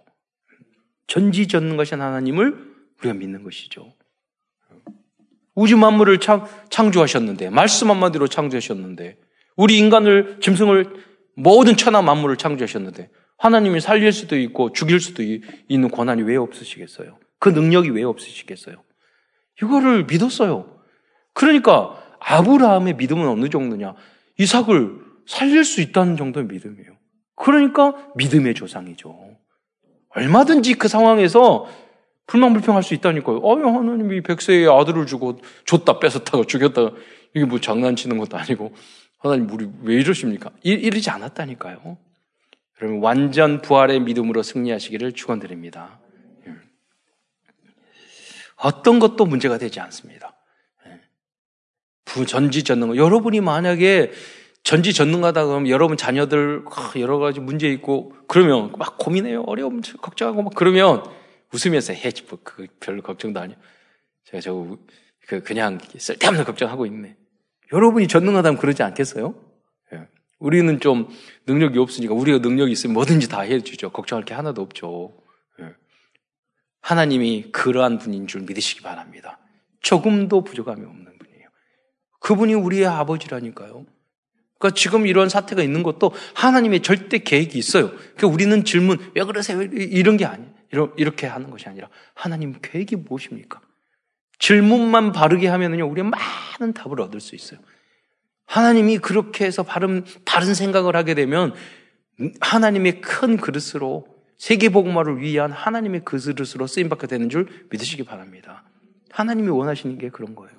전지전능하신 1.08 2.02
하나님을 2.02 2.56
우리가 3.00 3.14
믿는 3.16 3.44
것이죠. 3.44 3.94
우주 5.56 5.76
만물을 5.76 6.20
창, 6.20 6.48
창조하셨는데 6.70 7.50
말씀 7.50 7.90
한마디로 7.90 8.28
창조하셨는데 8.28 9.18
우리 9.56 9.80
인간을 9.80 10.38
짐승을 10.40 10.94
모든 11.36 11.76
천하 11.76 12.04
만물을 12.04 12.38
창조하셨는데 12.38 13.10
하나님이 13.40 13.82
살릴 13.82 14.12
수도 14.12 14.38
있고 14.38 14.72
죽일 14.72 15.00
수도 15.00 15.24
있는 15.24 15.90
권한이 15.90 16.22
왜 16.24 16.36
없으시겠어요? 16.36 17.18
그 17.40 17.50
능력이 17.50 17.90
왜 17.90 18.04
없으시겠어요? 18.04 18.84
이거를 19.62 20.06
믿었어요. 20.06 20.78
그러니까 21.34 22.02
아브라함의 22.20 22.96
믿음은 22.96 23.28
어느 23.28 23.50
정도냐? 23.50 23.96
이삭을 24.38 25.00
살릴 25.28 25.64
수 25.64 25.82
있다는 25.82 26.18
정도의 26.18 26.48
믿음이에요. 26.48 26.98
그러니까 27.36 27.94
믿음의 28.16 28.56
조상이죠. 28.56 29.38
얼마든지 30.10 30.74
그 30.76 30.88
상황에서 30.88 31.68
불만불평할 32.26 32.84
수 32.84 32.94
있다니까요. 32.94 33.38
어, 33.38 33.56
하나님이 33.56 34.22
백세의 34.22 34.68
아들을 34.68 35.06
주고 35.06 35.40
줬다 35.66 36.00
뺏었다가 36.00 36.44
죽였다가 36.46 36.92
이게 37.34 37.46
뭐 37.46 37.60
장난치는 37.60 38.18
것도 38.18 38.38
아니고 38.38 38.74
하나님 39.20 39.50
우리 39.50 39.70
왜 39.84 39.96
이러십니까? 39.96 40.52
이 40.64 40.90
러지 40.90 41.10
않았다니까요. 41.10 41.98
여러분 42.82 43.02
완전 43.02 43.62
부활의 43.62 44.02
믿음으로 44.02 44.44
승리하시기를 44.44 45.14
축원드립니다. 45.14 46.00
예. 48.64 48.68
어떤 48.68 49.00
것도 49.00 49.26
문제가 49.26 49.58
되지 49.58 49.80
않습니다. 49.80 50.36
예. 50.88 52.26
전지전능. 52.26 52.96
여러분이 52.96 53.42
만약에 53.42 54.12
전지전능하다 54.64 55.46
그러면 55.46 55.70
여러분 55.70 55.96
자녀들 55.96 56.66
여러 56.98 57.20
가지 57.20 57.40
문제 57.40 57.70
있고 57.70 58.14
그러면 58.28 58.74
막 58.78 58.98
고민해요. 58.98 59.44
어려움 59.44 59.82
걱정하고 59.82 60.44
막 60.44 60.54
그러면 60.56 61.04
웃으면서 61.54 61.94
해. 61.94 62.12
그 62.44 62.68
별로 62.80 63.02
걱정도 63.02 63.40
아니야. 63.40 63.58
제가 64.26 64.42
저그 64.42 65.44
그냥 65.44 65.80
쓸데없는 65.98 66.44
걱정하고 66.44 66.86
있네. 66.86 67.16
여러분이 67.72 68.08
전능하다면 68.08 68.60
그러지 68.60 68.84
않겠어요? 68.84 69.36
예. 69.94 70.08
우리는 70.40 70.80
좀 70.80 71.08
능력이 71.46 71.80
없으니까 71.80 72.14
우리가 72.14 72.40
능력이 72.40 72.72
있으면 72.72 72.94
뭐든지 72.94 73.30
다 73.30 73.42
해주죠. 73.42 73.92
걱정할 73.92 74.26
게 74.26 74.34
하나도 74.34 74.62
없죠. 74.62 75.18
예. 76.78 76.88
하나님이 76.88 77.52
그러한 77.52 77.98
분인 77.98 78.28
줄 78.28 78.42
믿으시기 78.42 78.82
바랍니다. 78.82 79.40
조금도 79.82 80.44
부족함이 80.44 80.86
없는 80.86 81.18
분이에요. 81.18 81.50
그분이 82.20 82.54
우리의 82.54 82.86
아버지라니까요. 82.86 83.86
그러니까 84.60 84.76
지금 84.76 85.06
이런 85.06 85.30
사태가 85.30 85.62
있는 85.62 85.84
것도 85.84 86.12
하나님의 86.34 86.82
절대 86.82 87.20
계획이 87.20 87.58
있어요. 87.58 87.92
그러니까 87.92 88.28
우리는 88.28 88.64
질문, 88.64 88.98
왜 89.16 89.24
그러세요? 89.24 89.62
이런 89.62 90.18
게 90.18 90.26
아니에요. 90.26 90.94
이렇게 90.98 91.28
하는 91.28 91.50
것이 91.50 91.70
아니라 91.70 91.90
하나님 92.14 92.56
계획이 92.62 92.96
무엇입니까? 92.96 93.62
질문만 94.40 95.12
바르게 95.12 95.48
하면은요, 95.48 95.88
우리가 95.88 96.10
많은 96.10 96.74
답을 96.74 97.02
얻을 97.02 97.20
수 97.20 97.36
있어요. 97.36 97.60
하나님이 98.46 99.00
그렇게 99.00 99.46
해서 99.46 99.64
바른, 99.64 100.06
바른 100.26 100.54
생각을 100.54 100.96
하게 100.96 101.14
되면 101.14 101.54
하나님의 102.40 103.02
큰 103.02 103.38
그릇으로 103.38 104.08
세계복음화를 104.38 105.20
위한 105.20 105.52
하나님의 105.52 106.02
그릇으로 106.06 106.68
쓰임받게 106.68 107.08
되는 107.08 107.30
줄 107.30 107.48
믿으시기 107.70 108.04
바랍니다. 108.04 108.64
하나님이 109.12 109.50
원하시는 109.50 109.98
게 109.98 110.10
그런 110.10 110.36
거예요. 110.36 110.52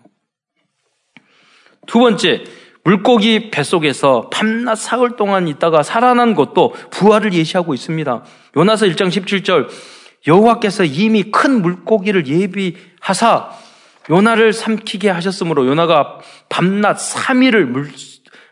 두 1.87 2.01
번째, 2.01 2.45
물고기 2.85 3.51
뱃속에서 3.51 4.31
밤낮 4.31 4.77
사흘 4.77 5.17
동안 5.17 5.47
있다가 5.49 5.83
살아난 5.83 6.35
것도 6.35 6.75
부활을 6.91 7.33
예시하고 7.33 7.75
있습니다. 7.75 8.25
요나서 8.57 8.87
1장 8.87 9.09
17절 9.09 9.69
여호와께서 10.27 10.85
이미 10.85 11.25
큰 11.25 11.63
물고기를 11.63 12.27
예비하사 12.27 13.51
요나를 14.11 14.53
삼키게 14.53 15.11
하셨으므로 15.11 15.67
요나가 15.67 16.19
밤낮 16.49 16.97
3일을 16.97 17.65
물, 17.65 17.91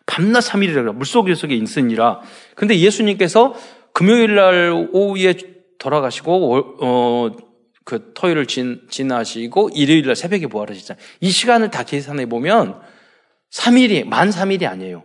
밤낮 0.05 0.41
3일이라 0.41 0.95
물속에 0.95 1.33
있으니라. 1.55 2.21
근데 2.55 2.79
예수님께서 2.79 3.55
금요일 3.97 4.35
날 4.35 4.89
오후에 4.93 5.35
돌아가시고 5.79 6.85
어, 6.85 7.37
그 7.85 8.13
토요일을 8.15 8.47
진, 8.47 8.87
지나시고 8.91 9.71
일요일 9.75 10.07
날 10.07 10.17
새벽에 10.17 10.47
부활하셨잖아요. 10.47 11.03
이 11.21 11.31
시간을 11.31 11.71
다 11.71 11.83
계산해 11.83 12.27
보면 12.27 12.81
3일이 13.51 14.05
만 14.05 14.29
3일이 14.29 14.67
아니에요. 14.67 15.05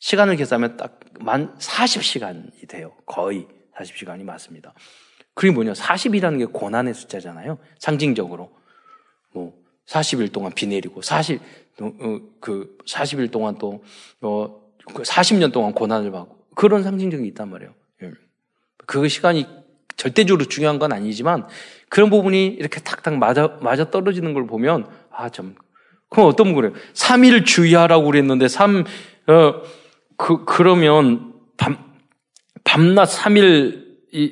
시간을 0.00 0.36
계산하면 0.36 0.76
딱 0.76 1.02
만 1.22 1.56
40시간이 1.58 2.68
돼요. 2.68 2.92
거의 3.06 3.46
40시간이 3.76 4.24
맞습니다. 4.24 4.74
그게 5.34 5.52
뭐냐? 5.52 5.72
40이라는 5.72 6.38
게 6.38 6.44
고난의 6.46 6.94
숫자잖아요. 6.94 7.58
상징적으로. 7.78 8.50
뭐 9.32 9.54
40일 9.86 10.32
동안 10.32 10.52
비 10.52 10.66
내리고 10.66 11.00
40, 11.00 11.40
어, 11.80 12.20
그 12.40 12.76
40일 12.86 13.30
동안 13.30 13.56
또, 13.58 13.82
어, 14.20 14.62
40년 14.86 15.46
그 15.46 15.52
동안 15.52 15.72
고난을 15.72 16.10
받고 16.10 16.36
그런 16.54 16.82
상징적이 16.82 17.26
있단 17.28 17.48
말이에요. 17.50 17.72
예. 18.82 18.86
그 18.86 19.08
시간이 19.08 19.46
절대적으로 19.96 20.46
중요한 20.46 20.78
건 20.78 20.92
아니지만 20.92 21.46
그런 21.88 22.10
부분이 22.10 22.46
이렇게 22.46 22.80
탁탁 22.80 23.18
맞아, 23.18 23.58
맞아 23.60 23.90
떨어지는 23.90 24.34
걸 24.34 24.46
보면 24.46 24.86
아, 25.10 25.28
참. 25.28 25.54
그럼 26.08 26.28
어떤 26.28 26.46
분 26.46 26.56
그래요? 26.56 26.72
3일 26.94 27.46
주의하라고 27.46 28.06
그랬는데 28.06 28.48
3, 28.48 28.84
어, 29.28 29.62
그, 30.16 30.44
그러면 30.44 31.34
밤, 31.56 31.78
밤낮 32.64 33.04
3일 33.04 33.84
이, 34.12 34.24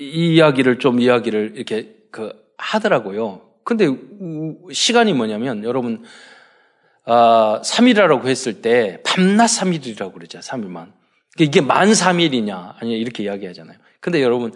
이 0.00 0.34
이야기를 0.34 0.78
좀 0.78 1.00
이야기를 1.00 1.52
이렇게 1.56 1.94
그 2.10 2.32
하더라고요. 2.58 3.42
근데 3.64 3.88
시간이 4.72 5.12
뭐냐면 5.12 5.64
여러분 5.64 6.04
아, 7.04 7.60
3일이라고 7.64 8.26
했을 8.26 8.62
때 8.62 9.00
밤낮 9.04 9.46
3일이라고 9.46 10.12
그러죠. 10.12 10.38
3일만. 10.38 10.92
이게 11.38 11.60
만 11.60 11.90
3일이냐 11.90 12.74
아니 12.78 12.98
이렇게 12.98 13.24
이야기하잖아요. 13.24 13.81
근데 14.02 14.22
여러분 14.22 14.52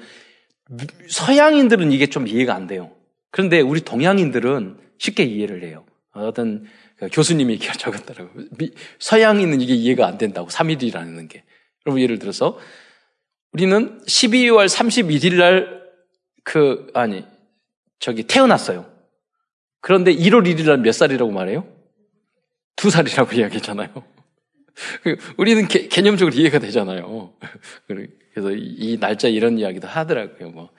서양인들은 1.08 1.92
이게 1.92 2.06
좀 2.08 2.28
이해가 2.28 2.54
안 2.54 2.66
돼요. 2.66 2.90
그런데 3.30 3.60
우리 3.60 3.80
동양인들은 3.80 4.76
쉽게 4.98 5.24
이해를 5.24 5.62
해요. 5.64 5.86
어떤 6.12 6.66
교수님이 7.12 7.58
적었더라고요. 7.78 8.44
서양인은 8.98 9.62
이게 9.62 9.74
이해가 9.74 10.06
안 10.06 10.18
된다고 10.18 10.48
3일이라는 10.48 11.28
게. 11.30 11.44
여러분 11.86 12.02
예를 12.02 12.18
들어서 12.18 12.58
우리는 13.52 13.98
12월 14.04 14.66
31일 14.66 15.36
날 15.38 15.76
그 16.46 16.86
아니 16.94 17.24
저기 17.98 18.22
태어났어요. 18.22 18.88
그런데 19.80 20.14
1월 20.14 20.46
1일 20.46 20.66
날 20.66 20.78
몇 20.78 20.92
살이라고 20.92 21.32
말해요? 21.32 21.66
두 22.76 22.88
살이라고 22.88 23.34
이야기했잖아요. 23.36 23.90
우리는 25.36 25.66
개, 25.68 25.88
념적으로 26.02 26.34
이해가 26.34 26.58
되잖아요. 26.58 27.32
그래서 27.86 28.50
이 28.52 28.98
날짜 29.00 29.28
이런 29.28 29.58
이야기도 29.58 29.88
하더라고요. 29.88 30.50
뭐 30.50 30.70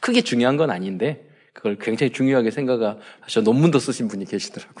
크게 0.00 0.22
중요한 0.22 0.56
건 0.56 0.70
아닌데 0.70 1.28
그걸 1.52 1.76
굉장히 1.78 2.12
중요하게 2.12 2.50
생각하셔 2.50 3.42
논문도 3.42 3.78
쓰신 3.78 4.08
분이 4.08 4.24
계시더라고. 4.24 4.80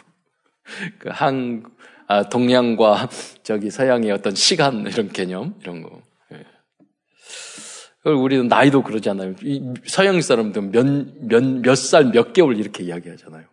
그 0.98 1.10
한, 1.10 1.64
아, 2.06 2.28
동양과 2.28 3.08
저기 3.42 3.70
서양의 3.70 4.10
어떤 4.10 4.34
시간 4.34 4.86
이런 4.86 5.08
개념 5.10 5.54
이런 5.60 5.82
거. 5.82 6.00
예. 6.32 8.10
우리는 8.10 8.48
나이도 8.48 8.82
그러잖아요. 8.82 9.34
이 9.42 9.74
서양 9.84 10.20
사람들은 10.20 10.72
몇, 10.72 10.86
몇, 11.20 11.44
몇 11.44 11.74
살, 11.74 12.10
몇 12.10 12.32
개월 12.32 12.58
이렇게 12.58 12.84
이야기하잖아요. 12.84 13.51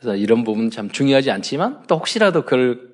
그래서 0.00 0.16
이런 0.16 0.44
부분 0.44 0.70
참 0.70 0.90
중요하지 0.90 1.30
않지만 1.30 1.82
또 1.86 1.96
혹시라도 1.96 2.42
그걸 2.42 2.90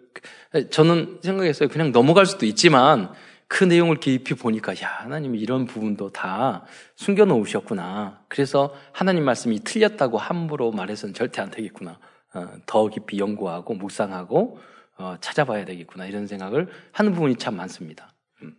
저는 0.70 1.20
생각했어요. 1.22 1.68
그냥 1.68 1.92
넘어갈 1.92 2.26
수도 2.26 2.46
있지만 2.46 3.12
그 3.46 3.62
내용을 3.62 4.00
깊이 4.00 4.34
보니까 4.34 4.72
야 4.82 4.88
하나님이 5.02 5.38
이런 5.38 5.66
부분도 5.66 6.10
다 6.10 6.64
숨겨 6.96 7.24
놓으셨구나. 7.24 8.22
그래서 8.26 8.74
하나님 8.90 9.24
말씀이 9.24 9.60
틀렸다고 9.62 10.18
함부로 10.18 10.72
말해서는 10.72 11.14
절대 11.14 11.40
안 11.40 11.50
되겠구나. 11.50 12.00
어, 12.34 12.48
더 12.66 12.88
깊이 12.88 13.18
연구하고 13.18 13.74
묵상하고 13.74 14.58
어, 14.98 15.16
찾아봐야 15.20 15.64
되겠구나 15.64 16.06
이런 16.06 16.26
생각을 16.26 16.68
하는 16.90 17.12
부분이 17.12 17.36
참 17.36 17.56
많습니다. 17.56 18.12
음. 18.42 18.56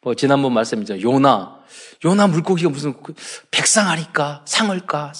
뭐 0.00 0.14
지난번 0.14 0.54
말씀이죠. 0.54 1.02
요나, 1.02 1.60
요나 2.06 2.26
물고기가 2.26 2.70
무슨 2.70 2.94
그 3.02 3.12
백상아리까, 3.50 4.44
상을까, 4.46 5.12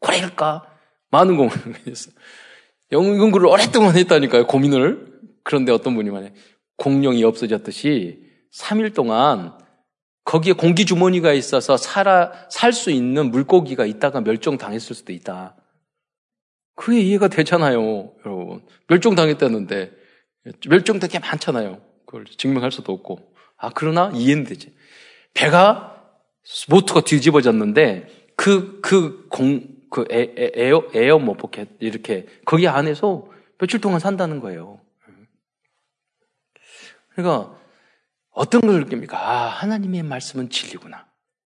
고래일까 0.00 0.71
많은 1.12 1.36
공부를 1.36 1.76
했어요. 1.86 2.14
영어 2.90 3.16
공부를 3.16 3.46
오랫동안 3.46 3.96
했다니까요, 3.96 4.46
고민을. 4.46 5.12
그런데 5.44 5.72
어떤 5.72 5.94
분이 5.94 6.10
말해 6.10 6.32
공룡이 6.76 7.22
없어졌듯이 7.24 8.20
3일 8.52 8.94
동안 8.94 9.56
거기에 10.24 10.52
공기 10.52 10.84
주머니가 10.84 11.32
있어서 11.32 11.76
살아, 11.76 12.32
살 12.50 12.72
수 12.72 12.90
있는 12.90 13.30
물고기가 13.30 13.86
있다가 13.86 14.20
멸종당했을 14.20 14.94
수도 14.94 15.12
있다. 15.12 15.56
그게 16.74 17.00
이해가 17.00 17.28
되잖아요, 17.28 18.12
여러분. 18.24 18.64
멸종당했다는데, 18.88 19.92
멸종된 20.68 21.10
게 21.10 21.18
많잖아요. 21.18 21.82
그걸 22.06 22.24
증명할 22.24 22.72
수도 22.72 22.92
없고. 22.92 23.34
아, 23.56 23.70
그러나 23.74 24.10
이해는 24.14 24.44
되지. 24.44 24.74
배가, 25.34 26.02
모터가 26.68 27.02
뒤집어졌는데, 27.02 28.08
그, 28.36 28.80
그 28.80 29.26
공, 29.28 29.71
그 29.92 30.06
에, 30.10 30.22
에, 30.22 30.52
에어, 30.54 30.84
에어 30.94 31.18
뭐 31.18 31.34
포켓 31.34 31.68
이렇게 31.78 32.26
거기 32.46 32.66
안에서 32.66 33.28
며칠 33.58 33.78
동안 33.78 34.00
산다는 34.00 34.40
거예요. 34.40 34.80
그러니까 37.10 37.54
어떤 38.30 38.62
걸 38.62 38.80
느낍니까? 38.80 39.18
아, 39.18 39.48
하나님의 39.48 40.02
말씀은 40.02 40.48
진리구나. 40.48 41.04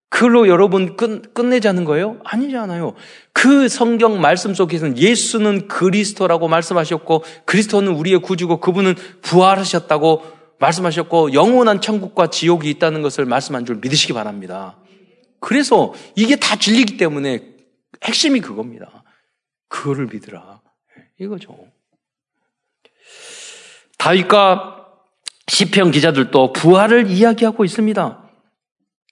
그걸로 0.08 0.46
여러분 0.46 0.94
끝, 0.94 1.34
끝내자는 1.34 1.84
거예요? 1.84 2.20
아니잖아요. 2.22 2.94
그 3.32 3.68
성경 3.68 4.20
말씀 4.20 4.54
속에서는 4.54 4.96
예수는 4.96 5.66
그리스도라고 5.66 6.46
말씀하셨고, 6.46 7.24
그리스도는 7.46 7.92
우리의 7.92 8.20
구주고, 8.20 8.60
그분은 8.60 8.94
부활하셨다고 9.22 10.22
말씀하셨고, 10.60 11.34
영원한 11.34 11.80
천국과 11.80 12.28
지옥이 12.28 12.70
있다는 12.70 13.02
것을 13.02 13.24
말씀한 13.24 13.66
줄 13.66 13.76
믿으시기 13.82 14.12
바랍니다. 14.12 14.76
그래서 15.40 15.92
이게 16.14 16.36
다 16.36 16.54
진리기 16.54 16.96
때문에 16.96 17.55
핵심이 18.04 18.40
그겁니다. 18.40 19.04
그거를 19.68 20.06
믿으라. 20.12 20.60
이거죠. 21.18 21.56
다윗과 23.98 24.86
시편 25.48 25.90
기자들도 25.90 26.52
부활을 26.52 27.10
이야기하고 27.10 27.64
있습니다. 27.64 28.22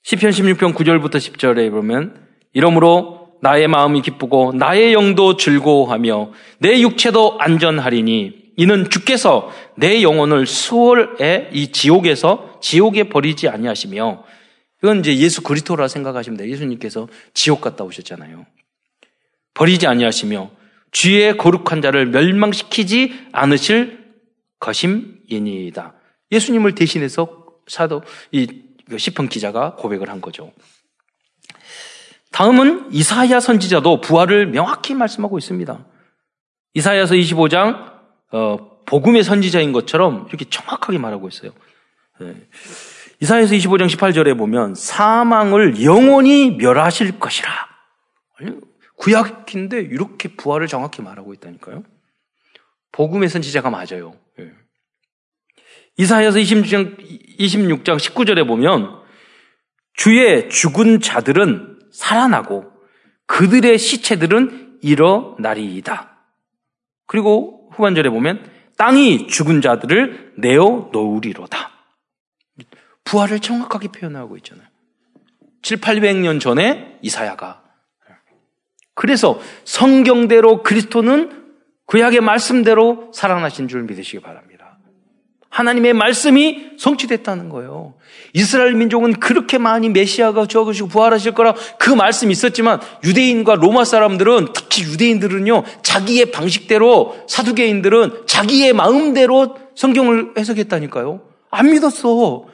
시편 0.02 0.30
16편 0.30 0.74
9절부터 0.74 1.16
10절에 1.16 1.70
보면 1.70 2.28
이러므로 2.52 3.38
나의 3.40 3.68
마음이 3.68 4.02
기쁘고 4.02 4.52
나의 4.54 4.92
영도 4.92 5.36
즐거워하며 5.36 6.32
내 6.58 6.80
육체도 6.80 7.38
안전하리니 7.40 8.44
이는 8.56 8.88
주께서 8.88 9.50
내 9.76 10.02
영혼을 10.02 10.46
수월의 10.46 11.50
이 11.52 11.72
지옥에서 11.72 12.58
지옥에 12.60 13.08
버리지 13.08 13.48
아니하시며 13.48 14.24
이건 14.82 15.00
이제 15.00 15.16
예수 15.16 15.42
그리스도라 15.42 15.88
생각하시면 15.88 16.36
돼요. 16.36 16.50
예수님께서 16.50 17.08
지옥 17.32 17.60
갔다 17.60 17.84
오셨잖아요. 17.84 18.46
버리지 19.54 19.86
아니하시며 19.86 20.50
주의 20.90 21.36
거룩한 21.36 21.82
자를 21.82 22.06
멸망시키지 22.06 23.28
않으실 23.32 24.04
것임이니이다. 24.60 25.94
예수님을 26.30 26.74
대신해서 26.74 27.46
사도 27.66 28.02
이그 28.30 28.98
시편 28.98 29.28
기자가 29.28 29.74
고백을 29.74 30.08
한 30.08 30.20
거죠. 30.20 30.52
다음은 32.32 32.92
이사야 32.92 33.40
선지자도 33.40 34.00
부활을 34.00 34.46
명확히 34.46 34.94
말씀하고 34.94 35.38
있습니다. 35.38 35.84
이사야서 36.74 37.14
25장 37.14 37.92
어, 38.32 38.70
복음의 38.86 39.22
선지자인 39.22 39.72
것처럼 39.72 40.26
이렇게 40.28 40.44
정확하게 40.44 40.98
말하고 40.98 41.28
있어요. 41.28 41.52
네. 42.20 42.34
이사야서 43.20 43.54
25장 43.54 43.88
18절에 43.88 44.36
보면 44.36 44.74
사망을 44.74 45.82
영원히 45.84 46.50
멸하실 46.50 47.20
것이라. 47.20 47.50
구약인데 48.96 49.80
이렇게 49.80 50.28
부활을 50.28 50.66
정확히 50.66 51.02
말하고 51.02 51.34
있다니까요. 51.34 51.84
복음의 52.92 53.28
선지자가 53.28 53.70
맞아요. 53.70 54.16
예. 54.38 54.52
이사야서 55.96 56.38
26장, 56.38 57.38
26장 57.38 57.98
19절에 57.98 58.46
보면 58.46 59.02
주의 59.94 60.48
죽은 60.48 61.00
자들은 61.00 61.80
살아나고 61.92 62.72
그들의 63.26 63.78
시체들은 63.78 64.80
일어나리이다. 64.82 66.18
그리고 67.06 67.70
후반절에 67.72 68.10
보면 68.10 68.50
땅이 68.76 69.28
죽은 69.28 69.60
자들을 69.60 70.34
내어 70.38 70.90
놓으리로다. 70.92 71.70
부활을 73.04 73.40
정확하게 73.40 73.88
표현하고 73.88 74.36
있잖아요. 74.38 74.66
7, 75.62 75.78
800년 75.78 76.40
전에 76.40 76.98
이사야가 77.02 77.63
그래서 78.94 79.40
성경대로 79.64 80.62
그리스도는 80.62 81.44
구약의 81.86 82.20
말씀대로 82.20 83.10
살아나신 83.12 83.68
줄 83.68 83.82
믿으시기 83.82 84.20
바랍니다. 84.20 84.78
하나님의 85.50 85.92
말씀이 85.92 86.72
성취됐다는 86.78 87.48
거예요. 87.48 87.94
이스라엘 88.32 88.74
민족은 88.74 89.20
그렇게 89.20 89.56
많이 89.56 89.88
메시아가 89.88 90.46
적으시고 90.46 90.88
부활하실 90.88 91.32
거라 91.32 91.54
그 91.78 91.90
말씀이 91.90 92.32
있었지만 92.32 92.80
유대인과 93.04 93.54
로마 93.56 93.84
사람들은 93.84 94.48
특히 94.52 94.82
유대인들은요 94.82 95.62
자기의 95.82 96.32
방식대로 96.32 97.16
사두개인들은 97.28 98.24
자기의 98.26 98.72
마음대로 98.72 99.56
성경을 99.76 100.32
해석했다니까요. 100.36 101.20
안 101.50 101.70
믿었어. 101.70 102.53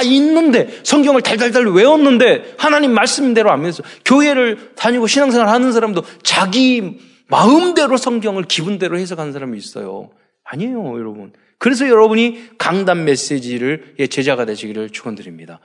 다 0.00 0.02
있는데 0.02 0.68
성경을 0.82 1.20
달달달 1.20 1.66
외웠는데 1.66 2.54
하나님 2.56 2.92
말씀대로 2.92 3.50
안 3.50 3.60
믿었어. 3.60 3.82
교회를 4.04 4.72
다니고 4.76 5.06
신앙생활 5.06 5.48
하는 5.48 5.72
사람도 5.72 6.02
자기 6.22 6.98
마음대로 7.28 7.96
성경을 7.96 8.44
기분대로 8.44 8.98
해석하는 8.98 9.32
사람이 9.32 9.56
있어요. 9.58 10.10
아니에요, 10.42 10.98
여러분. 10.98 11.32
그래서 11.58 11.86
여러분이 11.86 12.56
강단 12.58 13.04
메시지를 13.04 13.94
제자가 14.10 14.46
되시기를 14.46 14.90
축원드립니다. 14.90 15.60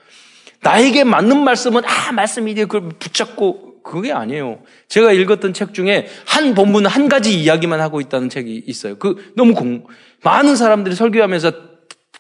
나에게 0.62 1.04
맞는 1.06 1.44
말씀은 1.44 1.84
아 1.86 2.12
말씀이 2.12 2.54
돼 2.54 2.66
그걸 2.66 2.90
붙잡고 3.00 3.82
그게 3.82 4.12
아니에요. 4.12 4.60
제가 4.90 5.14
읽었던 5.14 5.54
책 5.54 5.74
중에 5.74 6.08
한 6.26 6.54
본문 6.54 6.86
한 6.86 7.08
가지 7.08 7.40
이야기만 7.40 7.80
하고 7.80 8.02
있다는 8.02 8.30
책이 8.30 8.64
있어요. 8.68 8.98
그 8.98 9.32
너무 9.36 9.54
공 9.54 9.86
많은 10.24 10.56
사람들이 10.56 10.96
설교하면서 10.96 11.75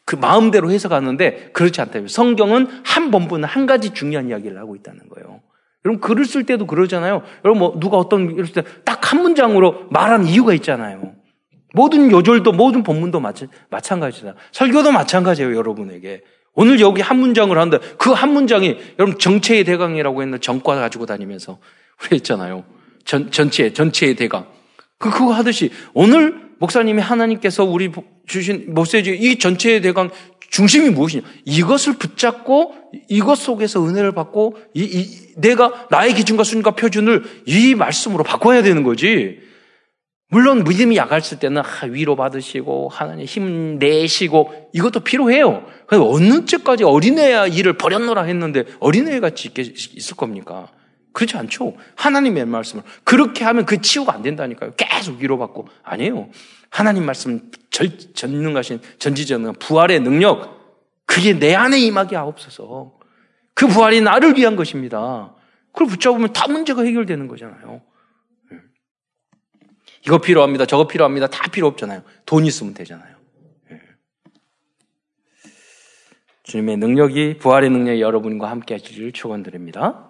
그 0.05 0.15
마음대로 0.15 0.71
해석하는데 0.71 1.49
그렇지 1.53 1.81
않다요. 1.81 2.07
성경은 2.07 2.67
한 2.83 3.11
본문 3.11 3.43
한 3.43 3.65
가지 3.65 3.93
중요한 3.93 4.29
이야기를 4.29 4.57
하고 4.59 4.75
있다는 4.75 5.09
거예요. 5.09 5.41
여러분 5.83 6.01
글을 6.01 6.25
쓸 6.25 6.45
때도 6.45 6.65
그러잖아요. 6.67 7.21
여러분 7.43 7.59
뭐 7.59 7.79
누가 7.79 7.97
어떤 7.97 8.31
이럴 8.31 8.47
때 8.47 8.63
딱 8.83 9.05
한 9.05 9.21
문장으로 9.21 9.85
말하는 9.91 10.25
이유가 10.25 10.53
있잖아요. 10.55 11.13
모든 11.73 12.11
요절도 12.11 12.53
모든 12.53 12.83
본문도 12.83 13.21
마찬가지다. 13.69 14.33
설교도 14.51 14.91
마찬가지예요, 14.91 15.55
여러분에게. 15.55 16.23
오늘 16.53 16.79
여기 16.79 17.01
한 17.01 17.19
문장을 17.19 17.55
한다. 17.57 17.79
그한 17.97 18.31
문장이 18.31 18.77
여러분 18.97 19.19
정체의 19.19 19.63
대강이라고 19.65 20.21
했는 20.21 20.39
정과 20.39 20.75
가지고 20.75 21.05
다니면서 21.05 21.59
우리 22.01 22.15
했잖아요. 22.15 22.63
전 23.03 23.29
전체 23.29 23.73
전체의 23.73 24.15
대강. 24.15 24.47
그 24.97 25.11
그거 25.11 25.33
하듯이 25.33 25.71
오늘 25.93 26.44
목사님이 26.59 27.01
하나님께서 27.01 27.63
우리 27.63 27.91
주신 28.27 28.73
메시지 28.73 29.15
이 29.15 29.37
전체의 29.37 29.81
대강 29.81 30.09
중심이 30.49 30.89
무엇이냐? 30.89 31.23
이것을 31.43 31.93
붙잡고 31.93 32.75
이것 33.09 33.35
속에서 33.35 33.85
은혜를 33.85 34.13
받고 34.13 34.57
이, 34.73 34.83
이, 34.83 35.33
내가 35.35 35.87
나의 35.89 36.13
기준과 36.13 36.43
순과 36.43 36.71
표준을 36.71 37.23
이 37.45 37.75
말씀으로 37.75 38.23
바꿔야 38.23 38.61
되는 38.61 38.83
거지. 38.83 39.39
물론 40.29 40.63
믿음이 40.63 40.97
약했을 40.97 41.39
때는 41.39 41.61
위로 41.89 42.15
받으시고 42.15 42.89
하나님 42.89 43.25
힘 43.25 43.77
내시고 43.79 44.69
이것도 44.73 45.01
필요해요. 45.01 45.65
어느 45.91 46.45
때까지 46.45 46.83
어린애야 46.83 47.47
일을 47.47 47.73
버렸노라 47.73 48.23
했는데 48.23 48.63
어린애 48.79 49.19
같이 49.19 49.51
있을 49.57 50.15
겁니까? 50.15 50.69
그렇지 51.15 51.38
않죠. 51.38 51.78
하나님의 51.95 52.45
말씀을 52.45 52.84
그렇게 53.06 53.45
하면 53.45 53.65
그 53.65 53.82
치유가 53.82 54.13
안 54.13 54.21
된다니까요. 54.21 54.73
계속 54.75 55.17
위로받고 55.19 55.65
아니에요. 55.82 56.30
하나님 56.69 57.06
말씀 57.06 57.49
전능하신 57.69 58.82
전지전능 58.99 59.54
부활의 59.54 60.01
능력 60.01 60.84
그게 61.06 61.39
내 61.39 61.56
안에 61.56 61.80
임하게 61.80 62.17
하옵소서. 62.17 62.99
그 63.54 63.65
부활이 63.67 64.01
나를 64.01 64.36
위한 64.36 64.58
것입니다. 64.58 65.34
그걸 65.71 65.88
붙잡으면 65.88 66.34
다 66.34 66.49
문제가 66.49 66.84
해결되는 66.84 67.30
거잖아요. 67.30 67.82
이거 70.06 70.17
필요합니다. 70.17 70.65
저거 70.65 70.86
필요합니다. 70.86 71.28
다 71.28 71.49
필요 71.49 71.67
없잖아요. 71.67 72.04
돈 72.25 72.45
있으면 72.45 72.73
되잖아요. 72.73 73.15
예. 73.71 73.80
주님의 76.43 76.75
능력이 76.78 77.38
부활의 77.38 77.69
능력이 77.69 78.01
여러분과 78.01 78.51
함께 78.51 78.73
하시기를 78.73 79.13
축원드립니다. 79.13 80.04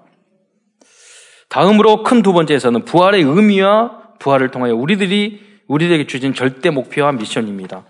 다음으로 1.56 2.04
큰 2.04 2.22
두 2.22 2.34
번째에서는 2.34 2.84
부활의 2.84 3.22
의미와 3.22 4.18
부활을 4.20 4.52
통하여 4.52 4.76
우리들이 4.76 5.39
우리에게 5.68 6.06
주신 6.06 6.34
절대 6.34 6.70
목표와 6.70 7.13
미션입니다. 7.13 7.86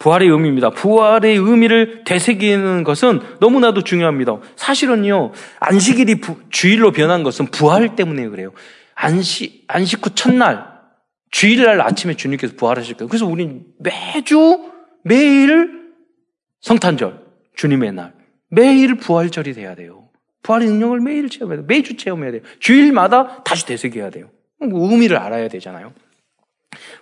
부활의 0.00 0.28
의미입니다. 0.28 0.70
부활의 0.70 1.36
의미를 1.36 2.02
되새기는 2.02 2.82
것은 2.82 3.20
너무나도 3.38 3.84
중요합니다. 3.84 4.38
사실은요, 4.56 5.30
안식일이 5.60 6.16
부, 6.16 6.38
주일로 6.50 6.90
변한 6.90 7.22
것은 7.22 7.46
부활 7.52 7.94
때문에 7.94 8.26
그래요. 8.26 8.50
안식, 8.96 9.62
안식 9.68 10.04
후 10.04 10.10
첫날, 10.16 10.66
주일날 11.30 11.82
아침에 11.82 12.14
주님께서 12.14 12.54
부활하실 12.56 12.96
거예요. 12.96 13.08
그래서 13.08 13.26
우리는 13.26 13.62
매주 13.78 14.72
매일 15.04 15.84
성탄절 16.62 17.20
주님의 17.54 17.92
날 17.92 18.12
매일 18.50 18.96
부활절이 18.96 19.52
돼야 19.52 19.76
돼요. 19.76 20.08
부활의 20.44 20.68
능력을 20.68 21.00
매일 21.00 21.28
체험해야 21.28 21.58
돼요. 21.58 21.66
매주 21.66 21.96
체험해야 21.96 22.30
돼요. 22.30 22.42
주일마다 22.60 23.42
다시 23.42 23.66
되새겨야 23.66 24.10
돼요. 24.10 24.28
의미를 24.60 25.16
알아야 25.16 25.48
되잖아요. 25.48 25.92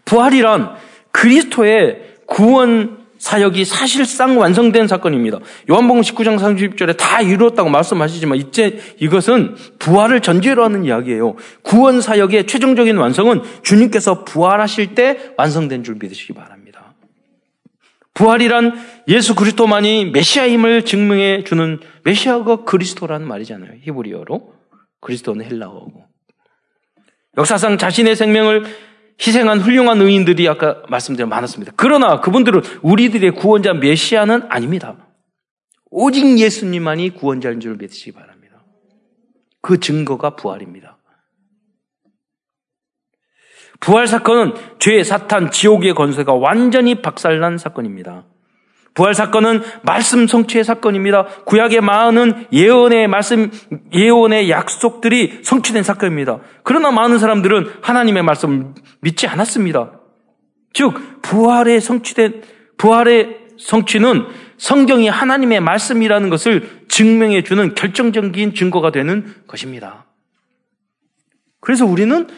부활이란 0.04 0.76
그리스도의 1.10 2.14
구원 2.26 3.02
사역이 3.18 3.64
사실상 3.64 4.38
완성된 4.38 4.88
사건입니다. 4.88 5.38
요한복음 5.70 6.02
19장 6.02 6.38
30절에 6.38 6.96
다 6.96 7.20
이루었다고 7.20 7.68
말씀하시지만 7.68 8.38
이제 8.38 8.80
이것은 8.98 9.54
부활을 9.78 10.20
전제로 10.20 10.64
하는 10.64 10.84
이야기예요. 10.84 11.36
구원 11.62 12.00
사역의 12.00 12.46
최종적인 12.46 12.96
완성은 12.96 13.42
주님께서 13.62 14.24
부활하실 14.24 14.94
때 14.94 15.34
완성된 15.36 15.84
줄 15.84 15.96
믿으시기 16.00 16.32
바랍니다. 16.32 16.94
부활이란 18.14 18.74
예수 19.08 19.34
그리스도만이 19.34 20.06
메시아임을 20.06 20.84
증명해 20.84 21.44
주는 21.44 21.80
메시아가 22.04 22.64
그리스도라는 22.64 23.26
말이잖아요. 23.26 23.78
히브리어로. 23.82 24.54
그리스도는 25.00 25.44
헬라어고. 25.44 26.04
역사상 27.36 27.78
자신의 27.78 28.16
생명을 28.16 28.64
희생한 29.24 29.60
훌륭한 29.60 30.00
의인들이 30.00 30.48
아까 30.48 30.82
말씀드린 30.88 31.28
많았습니다. 31.28 31.72
그러나 31.76 32.20
그분들은 32.20 32.62
우리들의 32.82 33.32
구원자 33.32 33.72
메시아는 33.72 34.46
아닙니다. 34.48 34.96
오직 35.90 36.38
예수님만이 36.38 37.10
구원자인 37.10 37.60
줄 37.60 37.76
믿으시기 37.76 38.12
바랍니다. 38.12 38.64
그 39.60 39.78
증거가 39.78 40.34
부활입니다. 40.36 40.98
부활 43.80 44.06
사건은 44.06 44.54
죄, 44.78 45.02
사탄, 45.02 45.50
지옥의 45.50 45.94
건세가 45.94 46.34
완전히 46.34 47.02
박살난 47.02 47.58
사건입니다. 47.58 48.26
부활 48.94 49.14
사건은 49.14 49.62
말씀 49.82 50.26
성취의 50.26 50.64
사건입니다. 50.64 51.24
구약의 51.46 51.80
많은 51.80 52.46
예언의 52.52 53.08
말씀, 53.08 53.50
예언의 53.92 54.50
약속들이 54.50 55.40
성취된 55.42 55.82
사건입니다. 55.82 56.40
그러나 56.62 56.90
많은 56.90 57.18
사람들은 57.18 57.70
하나님의 57.80 58.22
말씀을 58.22 58.66
믿지 59.00 59.26
않았습니다. 59.26 59.92
즉, 60.74 61.22
부활의 61.22 61.80
성취된, 61.80 62.42
부활의 62.76 63.38
성취는 63.58 64.26
성경이 64.58 65.08
하나님의 65.08 65.60
말씀이라는 65.60 66.28
것을 66.28 66.84
증명해 66.88 67.44
주는 67.44 67.74
결정적인 67.74 68.54
증거가 68.54 68.90
되는 68.90 69.34
것입니다. 69.46 70.06
그래서 71.60 71.86
우리는 71.86 72.28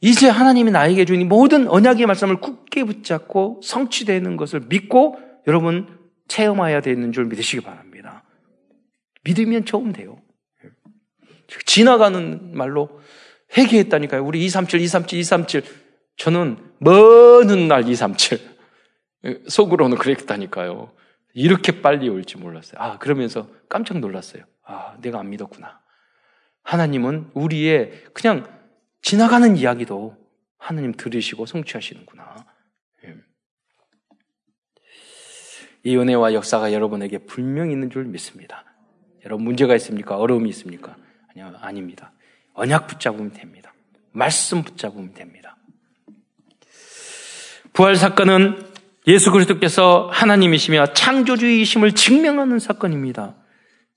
이제 0.00 0.28
하나님이 0.28 0.72
나에게 0.72 1.04
주니 1.04 1.24
모든 1.24 1.68
언약의 1.68 2.06
말씀을 2.06 2.40
굳게 2.40 2.84
붙잡고 2.84 3.60
성취되는 3.62 4.36
것을 4.36 4.62
믿고 4.68 5.18
여러분 5.46 5.98
체험해야 6.28 6.80
되는 6.80 7.12
줄 7.12 7.26
믿으시기 7.26 7.62
바랍니다. 7.62 8.24
믿으면 9.24 9.64
처음 9.64 9.92
돼요. 9.92 10.20
지나가는 11.66 12.56
말로 12.56 13.00
회개했다니까요. 13.56 14.24
우리 14.24 14.44
237, 14.44 14.80
237, 14.80 15.18
237. 15.20 15.62
저는 16.16 16.56
먼날 16.78 17.88
237. 17.88 18.38
속으로는 19.48 19.98
그랬다니까요. 19.98 20.92
이렇게 21.34 21.80
빨리 21.80 22.08
올지 22.08 22.36
몰랐어요. 22.38 22.80
아, 22.80 22.98
그러면서 22.98 23.48
깜짝 23.68 23.98
놀랐어요. 23.98 24.44
아, 24.64 24.96
내가 25.00 25.20
안 25.20 25.30
믿었구나. 25.30 25.80
하나님은 26.62 27.30
우리의 27.34 28.04
그냥 28.12 28.46
지나가는 29.00 29.56
이야기도 29.56 30.16
하나님 30.58 30.92
들으시고 30.92 31.46
성취하시는구나. 31.46 32.46
이 35.84 35.96
은혜와 35.96 36.34
역사가 36.34 36.72
여러분에게 36.72 37.18
분명히 37.18 37.72
있는 37.72 37.90
줄 37.90 38.04
믿습니다. 38.04 38.64
여러분 39.24 39.44
문제가 39.44 39.74
있습니까? 39.76 40.16
어려움이 40.16 40.48
있습니까? 40.50 40.96
아니요, 41.32 41.54
아닙니다. 41.60 42.12
언약 42.54 42.86
붙잡으면 42.86 43.32
됩니다. 43.32 43.72
말씀 44.12 44.62
붙잡으면 44.62 45.14
됩니다. 45.14 45.56
부활 47.72 47.96
사건은 47.96 48.64
예수 49.06 49.32
그리스도께서 49.32 50.10
하나님이시며 50.12 50.92
창조주이심을 50.92 51.92
증명하는 51.92 52.58
사건입니다. 52.58 53.34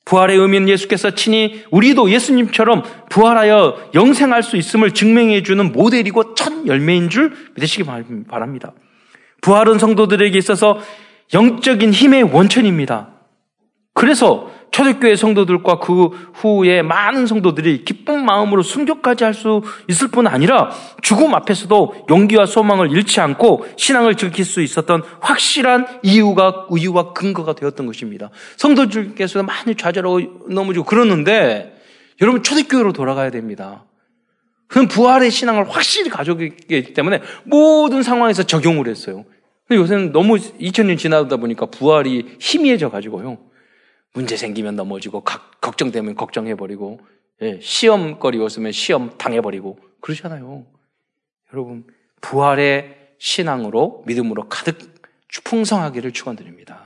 부활의 0.06 0.38
의미는 0.38 0.70
예수께서 0.70 1.12
친히 1.12 1.64
우리도 1.72 2.12
예수님처럼 2.12 2.84
부활하여 3.10 3.92
영생할 3.94 4.44
수 4.44 4.56
있음을 4.56 4.92
증명해 4.92 5.44
주는 5.44 5.72
모델이고 5.72 6.36
첫 6.36 6.68
열매인 6.68 7.10
줄 7.10 7.36
믿으시기 7.56 7.84
바랍니다. 8.28 8.74
부활은 9.42 9.80
성도들에게 9.80 10.38
있어서 10.38 10.80
영적인 11.34 11.91
힘의 11.91 12.23
원천입니다. 12.23 13.09
그래서 13.93 14.51
초대교회 14.71 15.15
성도들과 15.15 15.80
그 15.80 16.09
후에 16.34 16.82
많은 16.82 17.28
성도들이 17.28 17.86
기쁜 17.86 18.26
마음으로 18.26 18.61
순교까지 18.61 19.23
할 19.23 19.34
수 19.34 19.61
있을 19.88 20.09
뿐 20.09 20.28
아니라 20.28 20.69
죽음 21.01 21.34
앞에서도 21.34 22.05
용기와 22.09 22.45
소망을 22.45 22.91
잃지 22.91 23.21
않고 23.21 23.65
신앙을 23.78 24.15
지킬 24.15 24.43
수 24.43 24.61
있었던 24.61 25.01
확실한 25.21 25.99
이유가 26.03 26.67
이유와 26.76 27.13
근거가 27.13 27.55
되었던 27.55 27.86
것입니다. 27.86 28.32
성도들께서 28.57 29.43
많이 29.43 29.76
좌절하고 29.76 30.49
넘어지고 30.49 30.84
그러는데 30.84 31.78
여러분 32.21 32.43
초대교회로 32.43 32.91
돌아가야 32.91 33.30
됩니다. 33.30 33.86
그는 34.67 34.89
부활의 34.89 35.32
신앙을 35.32 35.69
확실히 35.69 36.11
있기 36.49 36.93
때문에 36.93 37.21
모든 37.43 38.03
상황에서 38.03 38.43
적용을 38.43 38.89
했어요. 38.89 39.23
근데 39.68 39.82
요새는 39.82 40.11
너무 40.11 40.36
2000년 40.36 40.97
지나다 40.97 41.38
보니까 41.38 41.66
부활이 41.66 42.38
희미해져 42.39 42.89
가지고요. 42.89 43.38
문제 44.13 44.38
생기면 44.38 44.76
넘어지고 44.76 45.24
걱정되면 45.61 46.16
걱정해버리고 46.16 46.99
예, 47.41 47.59
시험거리였으면 47.59 48.72
시험 48.72 49.18
당해버리고 49.18 49.78
그러잖아요. 50.01 50.66
여러분 51.53 51.86
부활의 52.22 52.95
신앙으로 53.18 54.03
믿음으로 54.05 54.47
가득 54.47 54.78
풍성하기를 55.43 56.11
축원드립니다. 56.13 56.85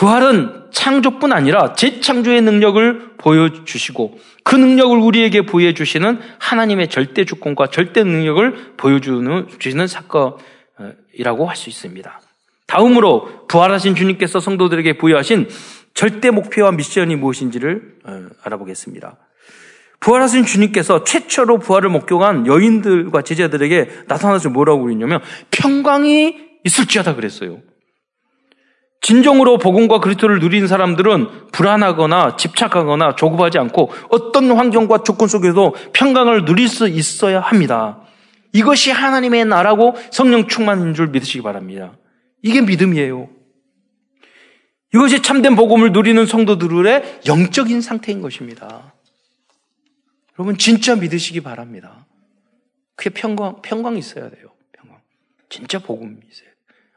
부활은 0.00 0.70
창조뿐 0.70 1.30
아니라 1.30 1.74
재창조의 1.74 2.40
능력을 2.40 3.16
보여주시고 3.18 4.18
그 4.44 4.56
능력을 4.56 4.96
우리에게 4.96 5.42
보여주시는 5.42 6.20
하나님의 6.38 6.88
절대 6.88 7.26
주권과 7.26 7.66
절대 7.66 8.02
능력을 8.02 8.76
보여주는 8.78 9.46
주시는 9.58 9.86
사건이라고 9.86 11.46
할 11.46 11.54
수 11.54 11.68
있습니다. 11.68 12.18
다음으로 12.66 13.46
부활하신 13.46 13.94
주님께서 13.94 14.40
성도들에게 14.40 14.96
부여하신 14.96 15.50
절대 15.92 16.30
목표와 16.30 16.72
미션이 16.72 17.16
무엇인지를 17.16 17.98
어, 18.04 18.26
알아보겠습니다. 18.42 19.18
부활하신 19.98 20.46
주님께서 20.46 21.04
최초로 21.04 21.58
부활을 21.58 21.90
목격한 21.90 22.46
여인들과 22.46 23.20
제자들에게 23.20 24.04
나타나서 24.08 24.48
뭐라고 24.48 24.84
그랬냐면 24.84 25.20
평강이 25.50 26.38
있을지어다 26.64 27.16
그랬어요. 27.16 27.58
진정으로 29.00 29.58
복음과 29.58 30.00
그리스도를 30.00 30.40
누린 30.40 30.66
사람들은 30.66 31.50
불안하거나 31.52 32.36
집착하거나 32.36 33.16
조급하지 33.16 33.58
않고 33.58 33.90
어떤 34.10 34.50
환경과 34.50 35.02
조건 35.04 35.26
속에도 35.26 35.74
평강을 35.92 36.44
누릴 36.44 36.68
수 36.68 36.86
있어야 36.86 37.40
합니다. 37.40 38.02
이것이 38.52 38.90
하나님의 38.90 39.46
나라고 39.46 39.94
성령 40.10 40.48
충만인 40.48 40.94
줄 40.94 41.08
믿으시기 41.08 41.42
바랍니다. 41.42 41.96
이게 42.42 42.60
믿음이에요. 42.60 43.28
이것이 44.92 45.22
참된 45.22 45.54
복음을 45.54 45.92
누리는 45.92 46.26
성도들의 46.26 47.20
영적인 47.26 47.80
상태인 47.80 48.20
것입니다. 48.20 48.92
여러분 50.38 50.58
진짜 50.58 50.96
믿으시기 50.96 51.40
바랍니다. 51.42 52.06
그게 52.96 53.10
평강 53.10 53.62
평강이 53.62 53.98
있어야 53.98 54.28
돼요. 54.30 54.48
평강. 54.72 54.98
진짜 55.48 55.78
복음이 55.78 56.16
있어요. 56.30 56.48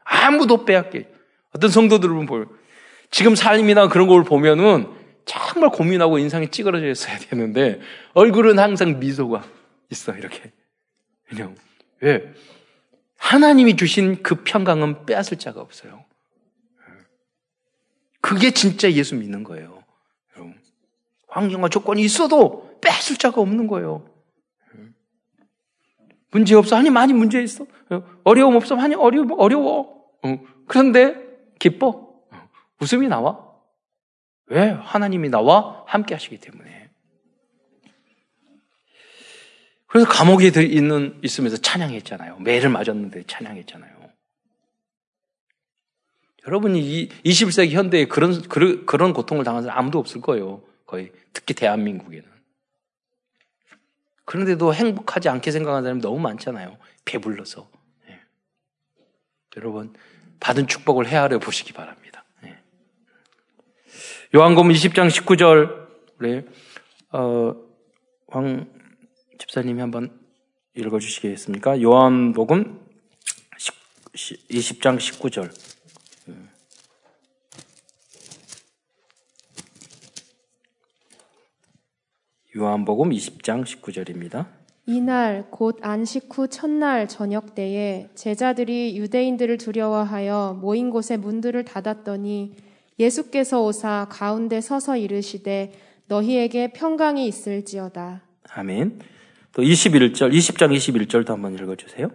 아무도 0.04 0.64
빼앗게. 0.64 1.08
어떤 1.54 1.70
성도들을 1.70 2.26
보면 2.26 2.48
지금 3.10 3.34
삶이나 3.34 3.88
그런 3.88 4.08
걸 4.08 4.24
보면은 4.24 4.88
정말 5.24 5.70
고민하고 5.70 6.18
인상이 6.18 6.50
찌그러져 6.50 6.88
있어야 6.88 7.18
되는데 7.18 7.80
얼굴은 8.12 8.58
항상 8.58 8.98
미소가 8.98 9.44
있어 9.90 10.14
이렇게. 10.14 10.52
그냥 11.28 11.54
왜? 12.00 12.34
하나님이 13.16 13.76
주신 13.76 14.22
그 14.22 14.42
평강은 14.42 15.06
빼앗을 15.06 15.38
자가 15.38 15.60
없어요. 15.60 16.04
그게 18.20 18.50
진짜 18.50 18.90
예수 18.92 19.14
믿는 19.14 19.44
거예요. 19.44 19.82
환경과 21.28 21.68
조건이 21.68 22.02
있어도 22.02 22.78
빼앗을 22.80 23.16
자가 23.16 23.40
없는 23.40 23.66
거예요. 23.66 24.06
문제 26.30 26.54
없어? 26.54 26.76
아니, 26.76 26.90
많이 26.90 27.12
문제 27.12 27.40
있어. 27.42 27.64
어려움 28.24 28.56
없어? 28.56 28.76
아니, 28.76 28.94
어려, 28.94 29.24
어려워. 29.36 30.04
그런데 30.66 31.23
기뻐. 31.64 32.12
웃음이 32.82 33.08
나와. 33.08 33.42
왜? 34.48 34.68
하나님이 34.68 35.30
나와 35.30 35.82
함께 35.86 36.14
하시기 36.14 36.36
때문에. 36.36 36.90
그래서 39.86 40.06
감옥에 40.06 40.48
있는, 40.48 41.18
있으면서 41.24 41.56
찬양했잖아요. 41.56 42.40
매를 42.40 42.68
맞았는데 42.68 43.22
찬양했잖아요. 43.26 44.12
여러분이 46.46 46.80
이 46.80 47.08
21세기 47.24 47.70
현대에 47.70 48.04
그런, 48.04 48.42
그런, 48.42 48.84
그런 48.84 49.14
고통을 49.14 49.42
당한 49.44 49.62
사람 49.62 49.78
아무도 49.78 49.98
없을 49.98 50.20
거예요. 50.20 50.62
거의. 50.84 51.12
특히 51.32 51.54
대한민국에는. 51.54 52.28
그런데도 54.26 54.74
행복하지 54.74 55.30
않게 55.30 55.50
생각하는 55.50 55.84
사람이 55.84 56.02
너무 56.02 56.18
많잖아요. 56.18 56.76
배불러서. 57.06 57.70
네. 58.06 58.20
여러분, 59.56 59.94
받은 60.40 60.66
축복을 60.66 61.06
헤아려 61.06 61.38
보시기 61.38 61.72
바랍니다. 61.72 62.24
네. 62.42 62.58
요한복음 64.34 64.70
20장 64.70 65.08
19절, 65.08 65.88
우리, 66.18 66.42
어, 67.12 67.54
황, 68.28 68.68
집사님이 69.38 69.80
한번 69.80 70.18
읽어주시겠습니까? 70.74 71.80
요한복음 71.80 72.80
20장 74.14 74.98
19절. 74.98 75.52
요한복음 82.56 83.10
20장 83.10 83.64
19절입니다. 83.64 84.63
이날 84.86 85.46
곧 85.50 85.78
안식 85.80 86.28
후 86.30 86.48
첫날 86.48 87.08
저녁 87.08 87.54
때에 87.54 88.08
제자들이 88.14 88.98
유대인들을 88.98 89.56
두려워하여 89.56 90.58
모인 90.60 90.90
곳에 90.90 91.16
문들을 91.16 91.64
닫았더니 91.64 92.54
예수께서 92.98 93.62
오사 93.62 94.08
가운데 94.10 94.60
서서 94.60 94.96
이르시되 94.96 95.72
너희에게 96.06 96.72
평강이 96.72 97.26
있을지어다. 97.26 98.22
아멘. 98.50 99.00
또 99.52 99.62
21절, 99.62 100.32
20장 100.32 100.76
21절도 100.76 101.28
한번 101.28 101.54
읽어주세요. 101.54 102.10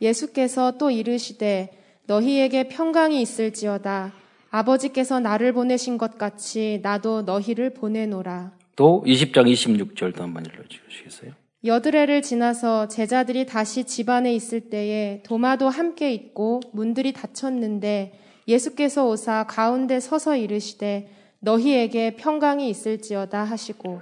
예수께서 0.00 0.78
또 0.78 0.90
이르시되 0.90 1.70
너희에게 2.06 2.68
평강이 2.68 3.20
있을지어다. 3.20 4.12
아버지께서 4.50 5.18
나를 5.18 5.52
보내신 5.52 5.98
것 5.98 6.16
같이 6.16 6.78
나도 6.82 7.22
너희를 7.22 7.74
보내노라. 7.74 8.52
또 8.76 9.02
20장 9.04 9.50
26절도 9.52 10.18
한번 10.18 10.46
읽어주시겠어요? 10.46 11.32
여드레를 11.64 12.22
지나서 12.22 12.86
제자들이 12.86 13.44
다시 13.44 13.84
집안에 13.84 14.32
있을 14.32 14.70
때에 14.70 15.22
도마도 15.24 15.68
함께 15.68 16.12
있고 16.12 16.60
문들이 16.72 17.12
닫혔는데 17.12 18.18
예수께서 18.46 19.06
오사 19.08 19.44
가운데 19.48 19.98
서서 19.98 20.36
이르시되 20.36 21.10
너희에게 21.40 22.14
평강이 22.14 22.70
있을지어다 22.70 23.42
하시고 23.42 24.00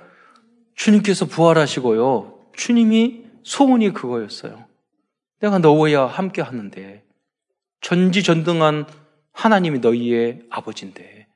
주님께서 0.74 1.24
부활하시고요. 1.24 2.50
주님이 2.54 3.24
소원이 3.42 3.94
그거였어요. 3.94 4.64
내가 5.40 5.59
너희와 5.59 6.07
함께 6.07 6.42
하는데 6.42 7.02
전지전등한 7.80 8.86
하나님이 9.32 9.78
너희의 9.78 10.42
아버지인데 10.50 11.26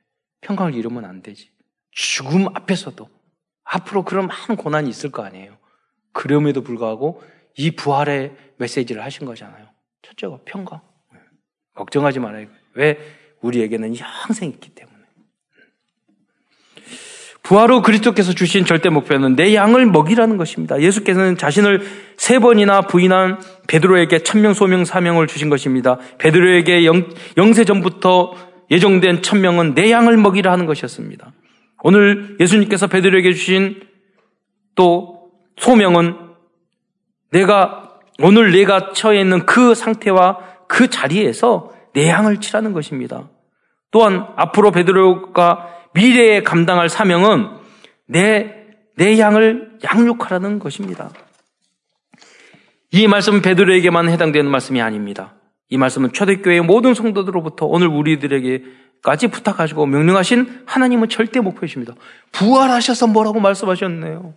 평강을 0.41 0.75
잃으면 0.75 1.05
안 1.05 1.23
되지. 1.23 1.49
죽음 1.91 2.47
앞에서도 2.47 3.09
앞으로 3.63 4.03
그런 4.03 4.27
많은 4.27 4.55
고난이 4.55 4.89
있을 4.89 5.11
거 5.11 5.23
아니에요. 5.23 5.60
그럼에도 6.13 6.61
불구하고 6.61 7.21
이 7.57 7.71
부활의 7.71 8.33
메시지를 8.57 9.03
하신 9.03 9.25
거잖아요. 9.25 9.67
첫째가 10.01 10.39
평강. 10.45 10.81
걱정하지 11.75 12.19
말아요. 12.19 12.47
왜? 12.73 12.97
우리에게는 13.41 13.95
영생 13.97 14.49
있기 14.49 14.69
때문에. 14.75 14.97
부활후 17.43 17.81
그리스도께서 17.81 18.33
주신 18.33 18.65
절대 18.65 18.89
목표는 18.89 19.35
내 19.35 19.55
양을 19.55 19.85
먹이라는 19.87 20.37
것입니다. 20.37 20.79
예수께서는 20.79 21.37
자신을 21.37 21.81
세 22.15 22.39
번이나 22.39 22.81
부인한 22.81 23.39
베드로에게 23.67 24.19
천명 24.19 24.53
소명 24.53 24.85
사명을 24.85 25.27
주신 25.27 25.49
것입니다. 25.49 25.97
베드로에게 26.19 26.85
영, 26.85 27.09
영세 27.37 27.65
전부터 27.65 28.35
예정된 28.69 29.21
천명은 29.21 29.73
내 29.73 29.91
양을 29.91 30.17
먹이라 30.17 30.51
하는 30.51 30.65
것이었습니다. 30.65 31.33
오늘 31.83 32.37
예수님께서 32.39 32.87
베드로에게 32.87 33.33
주신 33.33 33.81
또 34.75 35.20
소명은 35.57 36.15
내가 37.31 37.99
오늘 38.19 38.51
내가 38.51 38.91
처해 38.93 39.19
있는 39.19 39.45
그 39.45 39.73
상태와 39.73 40.39
그 40.67 40.89
자리에서 40.89 41.71
내 41.93 42.07
양을 42.07 42.39
치라는 42.39 42.73
것입니다. 42.73 43.29
또한 43.89 44.25
앞으로 44.35 44.71
베드로가 44.71 45.67
미래에 45.93 46.43
감당할 46.43 46.89
사명은 46.89 47.49
내, 48.07 48.55
내 48.95 49.19
양을 49.19 49.79
양육하라는 49.83 50.59
것입니다. 50.59 51.09
이 52.91 53.07
말씀은 53.07 53.41
베드로에게만 53.41 54.09
해당되는 54.09 54.49
말씀이 54.49 54.81
아닙니다. 54.81 55.35
이 55.69 55.77
말씀은 55.77 56.11
초대교회의 56.11 56.61
모든 56.61 56.93
성도들로부터 56.93 57.65
오늘 57.65 57.87
우리들에게까지 57.87 59.27
부탁하시고 59.27 59.85
명령하신 59.85 60.63
하나님은 60.65 61.07
절대 61.07 61.39
목표이십니다. 61.39 61.95
부활하셔서 62.33 63.07
뭐라고 63.07 63.39
말씀하셨네요. 63.39 64.33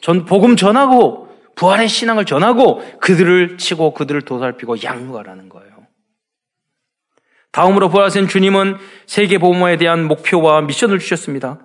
전 0.00 0.24
복음 0.24 0.56
전하고 0.56 1.26
부활의 1.54 1.88
신앙을 1.88 2.24
전하고 2.24 2.82
그들을 3.00 3.58
치고 3.58 3.94
그들을 3.94 4.22
도살피고 4.22 4.82
양육하라는 4.82 5.48
거예요. 5.48 5.86
다음으로 7.52 7.88
부활하신 7.88 8.28
주님은 8.28 8.76
세계 9.06 9.38
보험에 9.38 9.78
대한 9.78 10.06
목표와 10.06 10.60
미션을 10.60 10.98
주셨습니다. 10.98 11.60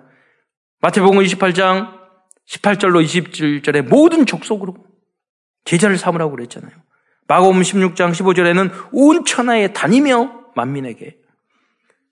마태복음 0.80 1.18
28장 1.18 2.00
18절로 2.48 3.04
27절에 3.04 3.82
모든 3.82 4.24
족속으로 4.24 4.74
제자를 5.64 5.98
삼으라고 5.98 6.32
그랬잖아요. 6.32 6.72
마가음 7.28 7.60
16장 7.60 8.12
15절에는 8.12 8.88
온 8.92 9.24
천하에 9.24 9.72
다니며 9.72 10.42
만민에게 10.56 11.16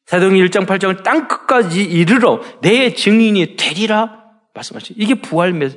사도행 0.07 0.35
1장 0.35 0.67
8장을 0.67 1.03
땅 1.03 1.29
끝까지 1.29 1.83
이르러 1.83 2.41
내 2.63 2.95
증인이 2.95 3.57
되리라 3.57 4.25
말씀하시 4.55 4.95
이게 4.97 5.15
부활 5.15 5.53
메 5.53 5.69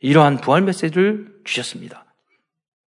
이러한 0.00 0.38
부활 0.38 0.62
메시지를 0.62 1.28
주셨습니다. 1.44 2.04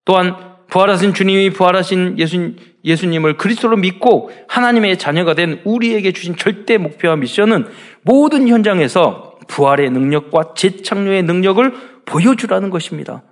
또한 0.06 0.36
부활하신 0.70 1.14
주님이 1.14 1.52
부활하신 1.52 2.20
예수, 2.20 2.54
예수님을 2.84 3.38
그리스도로 3.38 3.78
믿고 3.78 4.32
하나님의 4.48 4.98
자녀가 4.98 5.34
된 5.34 5.62
우리에게 5.64 6.12
주신 6.12 6.36
절대 6.36 6.78
목표와 6.78 7.16
미션은 7.16 7.68
모든 8.04 8.48
현장에서 8.48 9.38
부활의 9.48 9.92
능력과 9.92 10.54
재창조의 10.56 11.24
능력을 11.24 11.74
보여주라는 12.06 12.70
것입니다. 12.70 13.24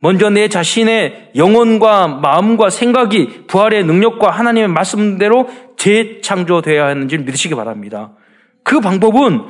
먼저 0.00 0.30
내 0.30 0.48
자신의 0.48 1.32
영혼과 1.34 2.06
마음과 2.06 2.70
생각이 2.70 3.46
부활의 3.46 3.84
능력과 3.84 4.30
하나님의 4.30 4.68
말씀대로 4.68 5.48
재창조되어야 5.76 6.86
하는지를 6.86 7.24
믿으시기 7.24 7.54
바랍니다. 7.54 8.12
그 8.62 8.80
방법은 8.80 9.42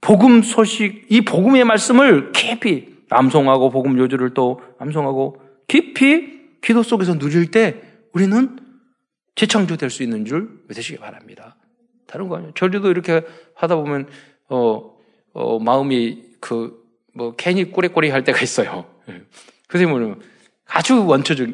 복음 0.00 0.42
소식, 0.42 1.06
이 1.08 1.22
복음의 1.22 1.64
말씀을 1.64 2.32
깊이 2.32 2.96
암송하고 3.10 3.70
복음 3.70 3.98
요주를 3.98 4.34
또 4.34 4.60
암송하고 4.78 5.40
깊이 5.68 6.36
기도 6.60 6.82
속에서 6.82 7.18
누릴 7.18 7.50
때 7.50 7.80
우리는 8.12 8.58
재창조될 9.34 9.90
수 9.90 10.02
있는 10.02 10.24
줄 10.24 10.60
믿으시기 10.68 10.98
바랍니다. 10.98 11.56
다른 12.06 12.28
거 12.28 12.36
아니에요. 12.36 12.52
저리도 12.54 12.90
이렇게 12.90 13.22
하다 13.54 13.76
보면 13.76 14.08
어, 14.48 14.96
어 15.32 15.58
마음이 15.58 16.22
그 16.40 16.86
뭐 17.16 17.34
괜히 17.34 17.64
꾸레꾸레 17.64 18.10
할 18.10 18.24
때가 18.24 18.40
있어요. 18.42 18.84
그래서 19.68 19.88
뭐는 19.88 20.20
아주 20.66 21.06
원초적 21.06 21.48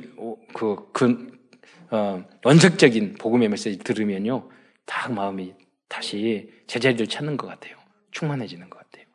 그, 0.53 0.77
그 0.93 1.33
어, 1.91 2.25
원색적인 2.45 3.15
복음의 3.15 3.49
메시지 3.49 3.79
들으면요, 3.79 4.49
딱 4.85 5.13
마음이 5.13 5.55
다시 5.89 6.51
제자리를 6.67 7.07
찾는 7.07 7.37
것 7.37 7.47
같아요. 7.47 7.77
충만해지는 8.13 8.71
것 8.71 8.79
같아요. 8.79 9.07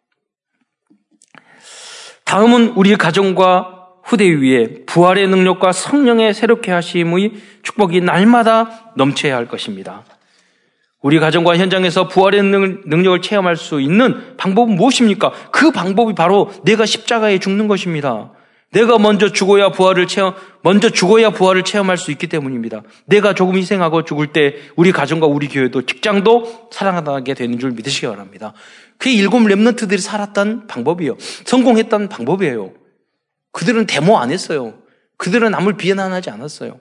다음은 2.25 2.73
우리 2.75 2.95
가정과 2.95 3.77
후대 4.03 4.25
위에 4.25 4.85
부활의 4.85 5.27
능력과 5.27 5.71
성령의 5.71 6.33
새롭게 6.33 6.71
하심의 6.71 7.33
축복이 7.63 8.01
날마다 8.01 8.91
넘쳐야 8.95 9.35
할 9.35 9.47
것입니다. 9.47 10.03
우리 11.01 11.19
가정과 11.19 11.57
현장에서 11.57 12.07
부활의 12.07 12.43
능력을 12.43 13.21
체험할 13.21 13.55
수 13.55 13.79
있는 13.79 14.35
방법은 14.37 14.75
무엇입니까? 14.75 15.31
그 15.51 15.71
방법이 15.71 16.15
바로 16.15 16.51
내가 16.63 16.85
십자가에 16.85 17.39
죽는 17.39 17.67
것입니다. 17.67 18.31
내가 18.71 18.97
먼저 18.99 19.31
죽어야 19.31 19.71
부활을 19.71 20.07
체험, 20.07 20.33
먼저 20.61 20.89
죽어야 20.89 21.29
부활을 21.29 21.63
체험할 21.63 21.97
수 21.97 22.11
있기 22.11 22.27
때문입니다. 22.27 22.83
내가 23.05 23.33
조금 23.33 23.55
희생하고 23.55 24.03
죽을 24.03 24.33
때 24.33 24.55
우리 24.75 24.91
가정과 24.91 25.25
우리 25.25 25.47
교회도 25.47 25.85
직장도 25.85 26.69
사랑하게 26.71 27.33
되는 27.33 27.59
줄 27.59 27.71
믿으시기 27.71 28.07
바랍니다. 28.07 28.53
그 28.97 29.09
일곱 29.09 29.39
랩런트들이 29.39 29.99
살았던 29.99 30.67
방법이에요. 30.67 31.17
성공했던 31.45 32.09
방법이에요. 32.09 32.73
그들은 33.51 33.85
데모 33.87 34.17
안 34.17 34.31
했어요. 34.31 34.73
그들은 35.15 35.51
남을 35.51 35.77
비난하지 35.77 36.29
않았어요. 36.29 36.79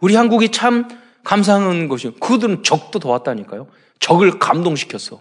우리 0.00 0.14
한국이 0.14 0.50
참 0.50 0.88
감사한 1.24 1.88
것이 1.88 2.12
그들은 2.20 2.62
적도 2.62 2.98
도왔다니까요. 2.98 3.66
적을 3.98 4.38
감동시켰어. 4.38 5.20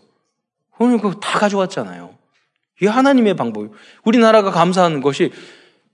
그러니까 0.78 1.14
다 1.20 1.40
가져왔잖아요. 1.40 2.16
이게 2.80 2.88
하나님의 2.88 3.36
방법이에요. 3.36 3.74
우리나라가 4.04 4.52
감사하는 4.52 5.02
것이 5.02 5.32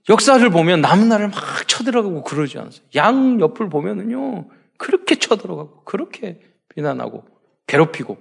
역사를 0.08 0.48
보면 0.48 0.80
남은 0.80 1.08
나라를 1.08 1.28
막 1.28 1.68
쳐들어가고 1.68 2.22
그러지 2.24 2.58
않았어요. 2.58 2.82
양 2.96 3.40
옆을 3.40 3.68
보면은요, 3.68 4.48
그렇게 4.78 5.16
쳐들어가고, 5.16 5.84
그렇게 5.84 6.40
비난하고, 6.74 7.24
괴롭히고. 7.66 8.18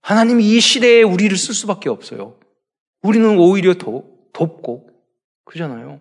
하나님이 0.00 0.56
이 0.56 0.60
시대에 0.60 1.02
우리를 1.02 1.36
쓸 1.36 1.54
수밖에 1.54 1.88
없어요. 1.88 2.36
우리는 3.02 3.36
오히려 3.38 3.74
더 3.74 4.04
돕고, 4.32 4.88
그잖아요. 5.44 6.00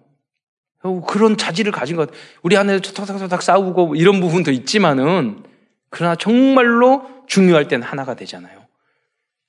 그런 1.07 1.35
자질을 1.35 1.71
가진 1.71 1.95
것, 1.95 2.11
우리 2.43 2.55
안에서 2.55 2.93
탁탁탁탁 2.93 3.41
싸우고 3.41 3.95
이런 3.95 4.21
부분도 4.21 4.51
있지만은, 4.51 5.43
그러나 5.89 6.15
정말로 6.15 7.09
중요할 7.25 7.67
땐 7.67 7.81
하나가 7.81 8.13
되잖아요. 8.13 8.65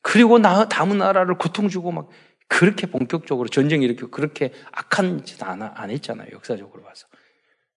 그리고 0.00 0.38
나, 0.38 0.68
다음 0.68 0.96
나라를 0.96 1.36
고통 1.36 1.68
주고 1.68 1.92
막 1.92 2.08
그렇게 2.48 2.86
본격적으로 2.86 3.48
전쟁 3.48 3.82
일으키고 3.82 4.10
그렇게 4.10 4.52
악한 4.72 5.24
짓 5.24 5.42
안, 5.42 5.62
안 5.62 5.90
했잖아요. 5.90 6.28
역사적으로 6.32 6.82
봐서. 6.82 7.06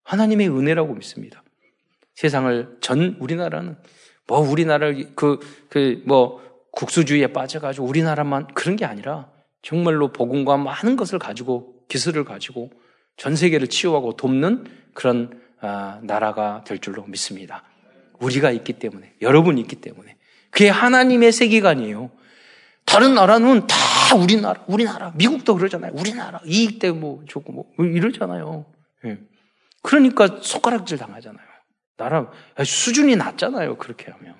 하나님의 0.04 0.50
은혜라고 0.50 0.94
믿습니다. 0.96 1.44
세상을 2.16 2.78
전 2.82 3.18
우리나라는 3.20 3.78
뭐 4.28 4.40
우리나라를 4.40 5.16
그 5.16 5.40
그 5.70 6.02
뭐 6.06 6.50
국수주의에 6.72 7.28
빠져가지고 7.28 7.86
우리나라만 7.86 8.48
그런 8.54 8.76
게 8.76 8.86
아니라 8.86 9.30
정말로 9.62 10.12
복음과 10.12 10.58
많은 10.58 10.96
것을 10.96 11.20
가지고 11.20 11.86
기술을 11.88 12.24
가지고 12.24 12.72
전 13.18 13.36
세계를 13.36 13.68
치유하고 13.68 14.16
돕는 14.16 14.66
그런 14.94 15.42
아, 15.62 16.00
나라가 16.04 16.64
될 16.66 16.80
줄로 16.80 17.04
믿습니다. 17.06 17.64
우리가 18.20 18.52
있기 18.52 18.74
때문에 18.74 19.14
여러분이 19.22 19.60
있기 19.62 19.78
때문에 19.78 20.16
그게 20.52 20.70
하나님의 20.70 21.32
세계관이에요. 21.32 22.12
다른 22.90 23.14
나라는 23.14 23.68
다 23.68 23.76
우리나라, 24.16 24.64
우리나라, 24.68 25.12
미국도 25.16 25.56
그러잖아요. 25.56 25.92
우리나라, 25.94 26.42
이익 26.46 26.80
때문에 26.80 27.00
뭐 27.00 27.24
좋고 27.28 27.54
뭐 27.54 27.66
이러잖아요. 27.78 28.66
예. 29.06 29.20
그러니까 29.84 30.40
손가락질 30.42 30.98
당하잖아요. 30.98 31.48
나라, 31.98 32.32
수준이 32.66 33.16
낮잖아요. 33.16 33.78
그렇게 33.78 34.12
하면. 34.12 34.36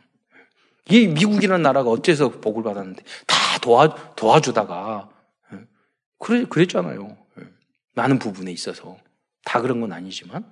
이 0.90 1.08
미국이라는 1.08 1.62
나라가 1.62 1.92
어째서 1.92 2.30
복을 2.42 2.64
받았는데 2.64 3.04
다 3.28 3.60
도와, 3.62 3.94
도와주다가, 4.16 5.10
예. 5.54 5.60
그래, 6.18 6.46
그랬잖아요. 6.46 7.18
예. 7.40 7.44
많은 7.94 8.18
부분에 8.18 8.52
있어서. 8.52 8.98
다 9.46 9.62
그런 9.62 9.80
건 9.80 9.94
아니지만. 9.94 10.44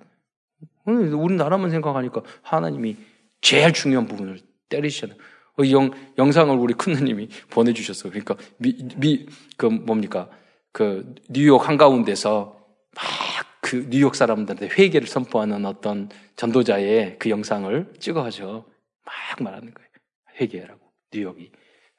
우리나라만 0.86 1.70
생각하니까 1.70 2.22
하나님이 2.42 2.96
제일 3.40 3.72
중요한 3.72 4.06
부분을 4.06 4.40
때리시잖아요. 4.68 5.18
그 5.58 5.70
영, 5.70 5.90
영상을 6.16 6.56
우리 6.56 6.72
큰 6.72 6.94
누님이 6.94 7.28
보내주셨어요. 7.50 8.12
그러니까 8.12 8.36
미, 8.56 8.76
미, 8.96 9.26
그 9.58 9.66
뭡니까. 9.66 10.30
그 10.72 11.14
뉴욕 11.28 11.68
한가운데서 11.68 12.56
막 12.94 13.38
그 13.68 13.86
뉴욕 13.90 14.14
사람들한테 14.14 14.68
회개를 14.78 15.06
선포하는 15.06 15.66
어떤 15.66 16.08
전도자의 16.36 17.16
그 17.18 17.28
영상을 17.28 17.92
찍어가지고 18.00 18.64
막 19.04 19.42
말하는 19.42 19.74
거예요. 19.74 19.88
회개라고. 20.40 20.80
뉴욕이. 21.12 21.50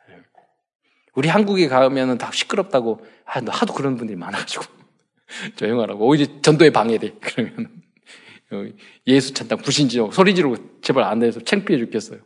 예. 0.09 0.15
우리 1.13 1.27
한국에 1.27 1.67
가면은 1.67 2.17
다 2.17 2.31
시끄럽다고 2.31 3.05
아, 3.23 3.39
하도 3.47 3.73
그런 3.75 3.97
분들이 3.97 4.17
많아가지고 4.17 4.65
조용하라고 5.57 6.07
오히려 6.07 6.41
전도에 6.41 6.71
방해돼 6.71 7.17
그러면 7.19 7.83
예수 9.05 9.35
찬당 9.35 9.59
부신지로 9.59 10.09
소리 10.09 10.33
지르고 10.33 10.81
제발 10.81 11.03
안 11.03 11.19
돼서 11.19 11.39
창피해 11.39 11.77
죽겠어요. 11.77 12.19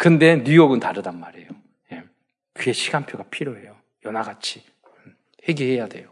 근데 0.00 0.36
뉴욕은 0.36 0.80
다르단 0.80 1.20
말이에요. 1.20 1.48
예. 1.92 2.04
그게 2.54 2.72
시간표가 2.72 3.24
필요해요. 3.24 3.76
연하같이. 4.02 4.62
회개해야 5.46 5.88
돼요. 5.88 6.10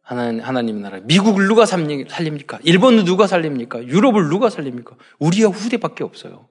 하나님, 0.00 0.40
하나님 0.40 0.80
나라. 0.80 1.00
미국을 1.00 1.46
누가 1.46 1.66
살립니까? 1.66 2.60
일본을 2.62 3.04
누가 3.04 3.26
살립니까? 3.26 3.84
유럽을 3.84 4.30
누가 4.30 4.48
살립니까? 4.48 4.96
우리가 5.18 5.50
후대밖에 5.50 6.04
없어요. 6.04 6.48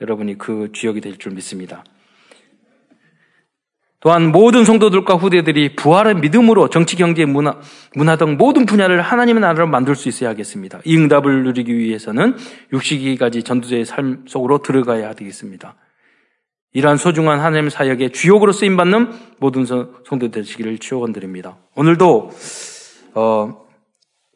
여러분이 0.00 0.38
그 0.38 0.70
주역이 0.72 1.00
될 1.00 1.18
줄 1.18 1.32
믿습니다. 1.32 1.82
또한 4.06 4.30
모든 4.30 4.64
성도들과 4.64 5.16
후대들이 5.16 5.74
부활의 5.74 6.14
믿음으로 6.18 6.68
정치, 6.68 6.94
경제, 6.94 7.24
문화, 7.24 7.58
문화 7.96 8.14
등 8.14 8.36
모든 8.36 8.64
분야를 8.64 9.02
하나님의 9.02 9.40
나라로 9.40 9.66
만들 9.66 9.96
수 9.96 10.08
있어야 10.08 10.30
하겠습니다. 10.30 10.78
이 10.84 10.96
응답을 10.96 11.42
누리기 11.42 11.76
위해서는 11.76 12.36
60기까지 12.72 13.44
전도자의 13.44 13.84
삶 13.84 14.22
속으로 14.28 14.58
들어가야 14.58 15.14
되겠습니다. 15.14 15.74
이러한 16.72 16.98
소중한 16.98 17.40
하나님 17.40 17.68
사역의 17.68 18.12
주역으로 18.12 18.52
쓰임받는 18.52 19.10
모든 19.40 19.66
성도 19.66 20.30
되시기를 20.30 20.78
축원드립니다. 20.78 21.56
오늘도 21.74 22.30
어, 23.14 23.66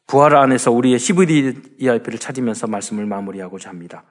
부활 0.09 0.35
안에서 0.35 0.73
우리의 0.73 0.99
CVDIP를 0.99 2.19
찾으면서 2.19 2.67
말씀을 2.67 3.07
마무리하고자 3.07 3.71
합니다. 3.71 4.03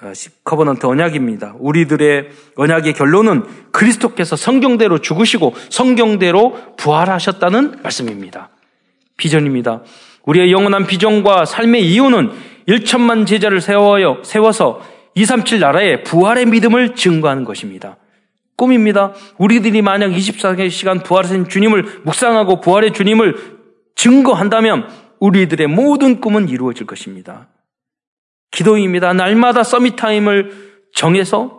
어, 0.00 0.12
covenant 0.44 0.86
언약입니다. 0.86 1.54
우리들의 1.58 2.28
언약의 2.56 2.92
결론은 2.92 3.44
그리스도께서 3.72 4.36
성경대로 4.36 4.98
죽으시고 4.98 5.54
성경대로 5.70 6.56
부활하셨다는 6.76 7.80
말씀입니다. 7.82 8.50
비전입니다. 9.16 9.82
우리의 10.24 10.52
영원한 10.52 10.86
비전과 10.86 11.46
삶의 11.46 11.90
이유는 11.90 12.30
1천만 12.68 13.26
제자를 13.26 13.60
세워요, 13.60 14.22
세워서 14.22 14.82
237 15.14 15.58
나라의 15.58 16.04
부활의 16.04 16.46
믿음을 16.46 16.94
증거하는 16.94 17.44
것입니다. 17.44 17.96
꿈입니다. 18.56 19.14
우리들이 19.38 19.82
만약 19.82 20.10
24시간 20.10 21.02
부활하신 21.02 21.48
주님을 21.48 22.02
묵상하고 22.04 22.60
부활의 22.60 22.92
주님을 22.92 23.36
증거한다면 23.94 24.88
우리들의 25.18 25.66
모든 25.66 26.20
꿈은 26.20 26.48
이루어질 26.48 26.86
것입니다. 26.86 27.48
기도입니다. 28.50 29.12
날마다 29.12 29.62
서밋타임을 29.62 30.68
정해서 30.94 31.58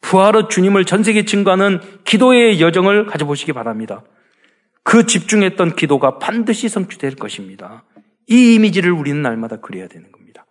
부활의 0.00 0.44
주님을 0.48 0.84
전 0.84 1.02
세계 1.02 1.24
증거하는 1.24 1.80
기도의 2.04 2.60
여정을 2.60 3.06
가져보시기 3.06 3.52
바랍니다. 3.52 4.02
그 4.82 5.06
집중했던 5.06 5.74
기도가 5.74 6.18
반드시 6.18 6.68
성취될 6.68 7.16
것입니다. 7.16 7.84
이 8.28 8.54
이미지를 8.54 8.92
우리는 8.92 9.20
날마다 9.22 9.56
그려야 9.56 9.88
되는 9.88 10.10
겁니다. 10.12 10.46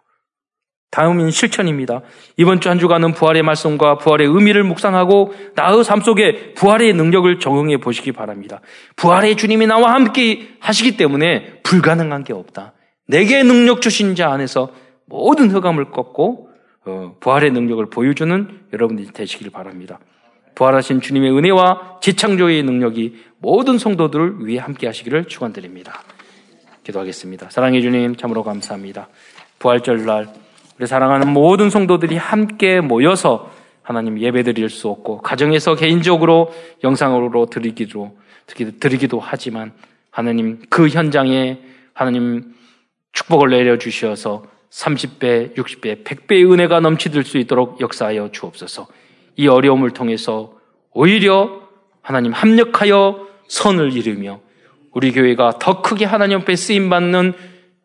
다음은 0.92 1.30
실천입니다. 1.32 2.02
이번 2.38 2.62
주 2.62 2.70
한 2.70 2.80
주간은 2.80 3.14
부활의 3.14 3.44
말씀과 3.44 3.98
부활의 3.98 4.28
의미를 4.28 4.64
묵상하고 4.64 5.34
나의 5.56 5.84
삶 5.84 6.00
속에 6.02 6.54
부활의 6.54 6.94
능력을 6.94 7.40
적용해 7.40 7.78
보시기 7.78 8.14
바랍니다. 8.14 8.62
부활의 8.96 9.36
주님이 9.36 9.68
나와 9.68 9.94
함께 9.94 10.56
하시기 10.62 10.96
때문에 10.96 11.62
불가능한 11.64 12.24
게 12.24 12.34
없다. 12.34 12.74
내게 13.08 13.44
능력 13.44 13.82
주신 13.82 14.16
자 14.16 14.32
안에서 14.32 14.72
모든 15.06 15.50
흑암을 15.52 15.92
꺾고 15.92 16.50
어, 16.86 17.16
부활의 17.20 17.52
능력을 17.52 17.84
보여주는 17.88 18.60
여러분들이 18.74 19.08
되시길 19.08 19.50
바랍니다. 19.50 20.00
부활하신 20.54 21.02
주님의 21.02 21.32
은혜와 21.32 22.00
재창조의 22.02 22.64
능력이 22.64 23.24
모든 23.40 23.78
성도들을 23.78 24.46
위해 24.46 24.60
함께 24.60 24.88
하시기를 24.88 25.26
축원드립니다. 25.26 26.02
기도하겠습니다. 26.84 27.50
사랑해 27.50 27.82
주님 27.82 28.16
참으로 28.16 28.44
감사합니다. 28.44 29.10
부활절 29.60 30.06
날 30.06 30.28
우리 30.78 30.88
사랑하는 30.88 31.34
모든 31.34 31.70
성도들이 31.70 32.18
함께 32.18 32.82
모여서 32.82 33.52
하나님 33.82 34.20
예배 34.20 34.44
드릴 34.44 34.70
수 34.70 34.90
없고 34.90 35.22
가정에서 35.22 35.76
개인적으로 35.76 36.54
영상으로 36.84 37.48
드리기도 37.48 38.18
드리기도 38.80 39.20
하지만 39.20 39.74
하나님 40.12 40.62
그 40.70 40.88
현장에 40.88 41.60
하나님 41.94 42.54
축복을 43.14 43.50
내려 43.50 43.78
주셔서 43.78 44.44
30배, 44.76 45.56
60배, 45.56 46.04
100배의 46.04 46.52
은혜가 46.52 46.82
넘치들 46.82 47.24
수 47.24 47.38
있도록 47.38 47.80
역사하여 47.80 48.32
주옵소서. 48.32 48.88
이 49.38 49.48
어려움을 49.48 49.92
통해서 49.92 50.54
오히려 50.92 51.62
하나님 52.02 52.34
합력하여 52.34 53.28
선을 53.48 53.94
이루며 53.94 54.42
우리 54.92 55.12
교회가 55.12 55.60
더 55.60 55.82
크게 55.82 56.06
하나님 56.06 56.40
앞에 56.40 56.56
쓰임 56.56 56.90
받는 56.90 57.34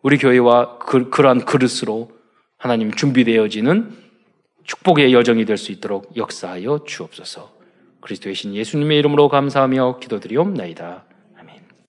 우리 0.02 0.18
교회와 0.18 0.78
그, 0.78 1.10
그러한 1.10 1.44
그릇으로 1.44 2.10
하나님 2.56 2.90
준비되어지는 2.90 3.96
축복의 4.64 5.12
여정이 5.12 5.44
될 5.44 5.56
수 5.56 5.72
있도록 5.72 6.16
역사하여 6.16 6.84
주옵소서. 6.86 7.52
그리스도의 8.00 8.34
신 8.34 8.54
예수님의 8.54 8.98
이름으로 8.98 9.28
감사하며 9.28 9.98
기도드리옵나이다. 10.00 11.04